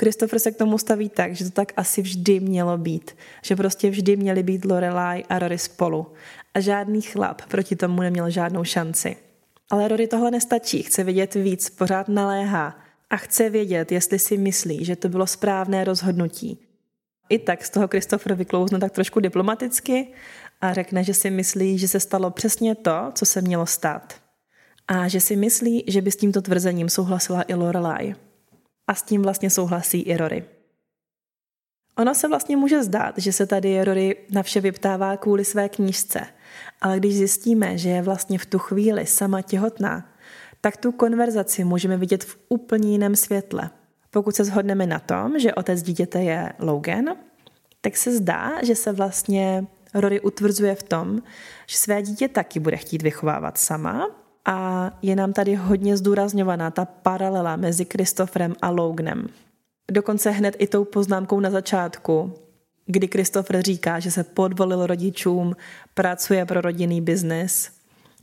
[0.00, 3.16] Christopher se k tomu staví tak, že to tak asi vždy mělo být.
[3.42, 6.06] Že prostě vždy měli být Lorelai a Rory spolu.
[6.54, 9.16] A žádný chlap proti tomu neměl žádnou šanci.
[9.70, 14.84] Ale Rory tohle nestačí, chce vidět víc, pořád naléhá a chce vědět, jestli si myslí,
[14.84, 16.58] že to bylo správné rozhodnutí.
[17.28, 20.08] I tak z toho Christopher vyklouzne tak trošku diplomaticky
[20.60, 24.14] a řekne, že si myslí, že se stalo přesně to, co se mělo stát.
[24.88, 28.14] A že si myslí, že by s tímto tvrzením souhlasila i Lorelai.
[28.86, 30.44] A s tím vlastně souhlasí i Rory.
[31.98, 36.20] Ono se vlastně může zdát, že se tady Rory na vše vyptává kvůli své knížce,
[36.80, 40.13] ale když zjistíme, že je vlastně v tu chvíli sama těhotná,
[40.64, 43.70] tak tu konverzaci můžeme vidět v úplně jiném světle.
[44.10, 47.04] Pokud se shodneme na tom, že otec dítěte je Logan,
[47.80, 51.22] tak se zdá, že se vlastně Rory utvrzuje v tom,
[51.66, 54.10] že své dítě taky bude chtít vychovávat sama
[54.44, 59.28] a je nám tady hodně zdůrazňovaná ta paralela mezi Kristofrem a Loganem.
[59.90, 62.34] Dokonce hned i tou poznámkou na začátku,
[62.86, 65.56] kdy Christopher říká, že se podvolil rodičům,
[65.94, 67.70] pracuje pro rodinný biznis,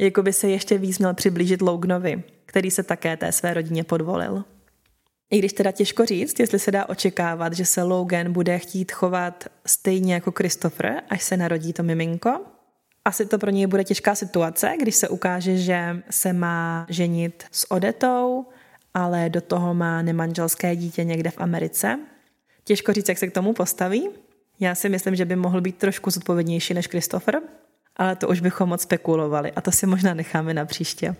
[0.05, 4.43] jako by se ještě víc měl přiblížit Loganovi, který se také té své rodině podvolil.
[5.31, 9.43] I když teda těžko říct, jestli se dá očekávat, že se Logan bude chtít chovat
[9.65, 12.39] stejně jako Christopher, až se narodí to miminko,
[13.05, 17.71] asi to pro něj bude těžká situace, když se ukáže, že se má ženit s
[17.71, 18.45] Odetou,
[18.93, 21.99] ale do toho má nemanželské dítě někde v Americe.
[22.63, 24.09] Těžko říct, jak se k tomu postaví.
[24.59, 27.41] Já si myslím, že by mohl být trošku zodpovědnější než Christopher,
[27.95, 31.15] ale to už bychom moc spekulovali a to si možná necháme na příště.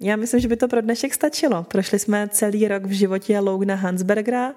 [0.00, 1.62] Já myslím, že by to pro dnešek stačilo.
[1.62, 4.54] Prošli jsme celý rok v životě Logna Hansbergera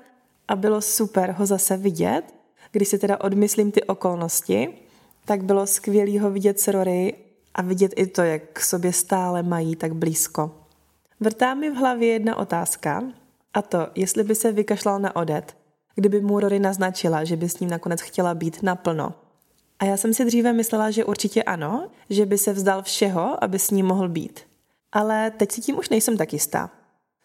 [0.47, 2.23] a bylo super ho zase vidět.
[2.71, 4.69] Když si teda odmyslím ty okolnosti,
[5.25, 7.13] tak bylo skvělý ho vidět s Rory
[7.55, 10.51] a vidět i to, jak k sobě stále mají tak blízko.
[11.19, 13.03] Vrtá mi v hlavě jedna otázka,
[13.53, 15.57] a to, jestli by se vykašlal na odet,
[15.95, 19.13] kdyby mu Rory naznačila, že by s ním nakonec chtěla být naplno.
[19.80, 23.59] A já jsem si dříve myslela, že určitě ano, že by se vzdal všeho, aby
[23.59, 24.39] s ním mohl být.
[24.91, 26.69] Ale teď si tím už nejsem tak jistá.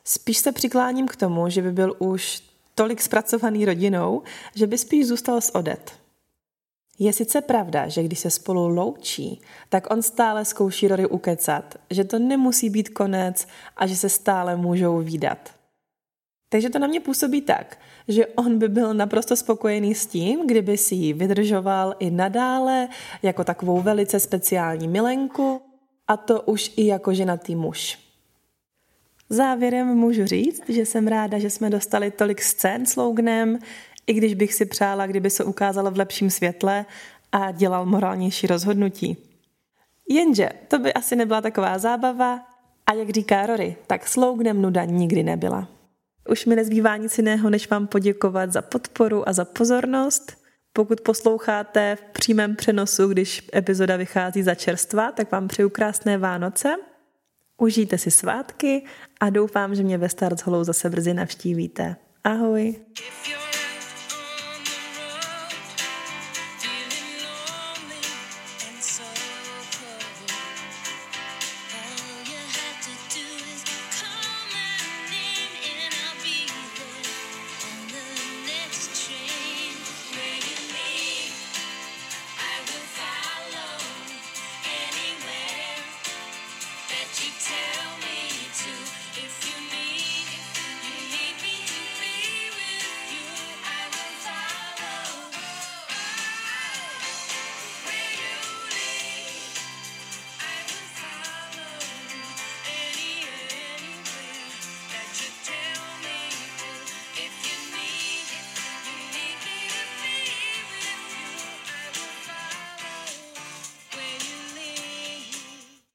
[0.05, 2.43] Spíš se přikláním k tomu, že by byl už
[2.75, 4.23] tolik zpracovaný rodinou,
[4.55, 5.93] že by spíš zůstal s Odet.
[6.99, 12.05] Je sice pravda, že když se spolu loučí, tak on stále zkouší Rory ukecat, že
[12.05, 13.47] to nemusí být konec
[13.77, 15.62] a že se stále můžou výdat.
[16.53, 17.79] Takže to na mě působí tak,
[18.09, 22.89] že on by byl naprosto spokojený s tím, kdyby si ji vydržoval i nadále
[23.23, 25.63] jako takovou velice speciální milenku
[26.09, 27.99] a to už i jako ženatý muž.
[29.29, 33.59] Závěrem můžu říct, že jsem ráda, že jsme dostali tolik scén s Loganem,
[34.07, 36.87] i když bych si přála, kdyby se ukázalo v lepším světle
[37.33, 39.17] a dělal morálnější rozhodnutí.
[40.09, 42.41] Jenže to by asi nebyla taková zábava
[42.87, 45.82] a jak říká Rory, tak s Loganem nuda nikdy nebyla.
[46.29, 50.43] Už mi nezbývá nic jiného, než vám poděkovat za podporu a za pozornost.
[50.73, 56.75] Pokud posloucháte v přímém přenosu, když epizoda vychází za čerstva, tak vám přeju krásné Vánoce.
[57.59, 58.85] Užijte si svátky
[59.21, 61.97] a doufám, že mě ve Start Hollow zase brzy navštívíte.
[62.25, 62.77] Ahoj!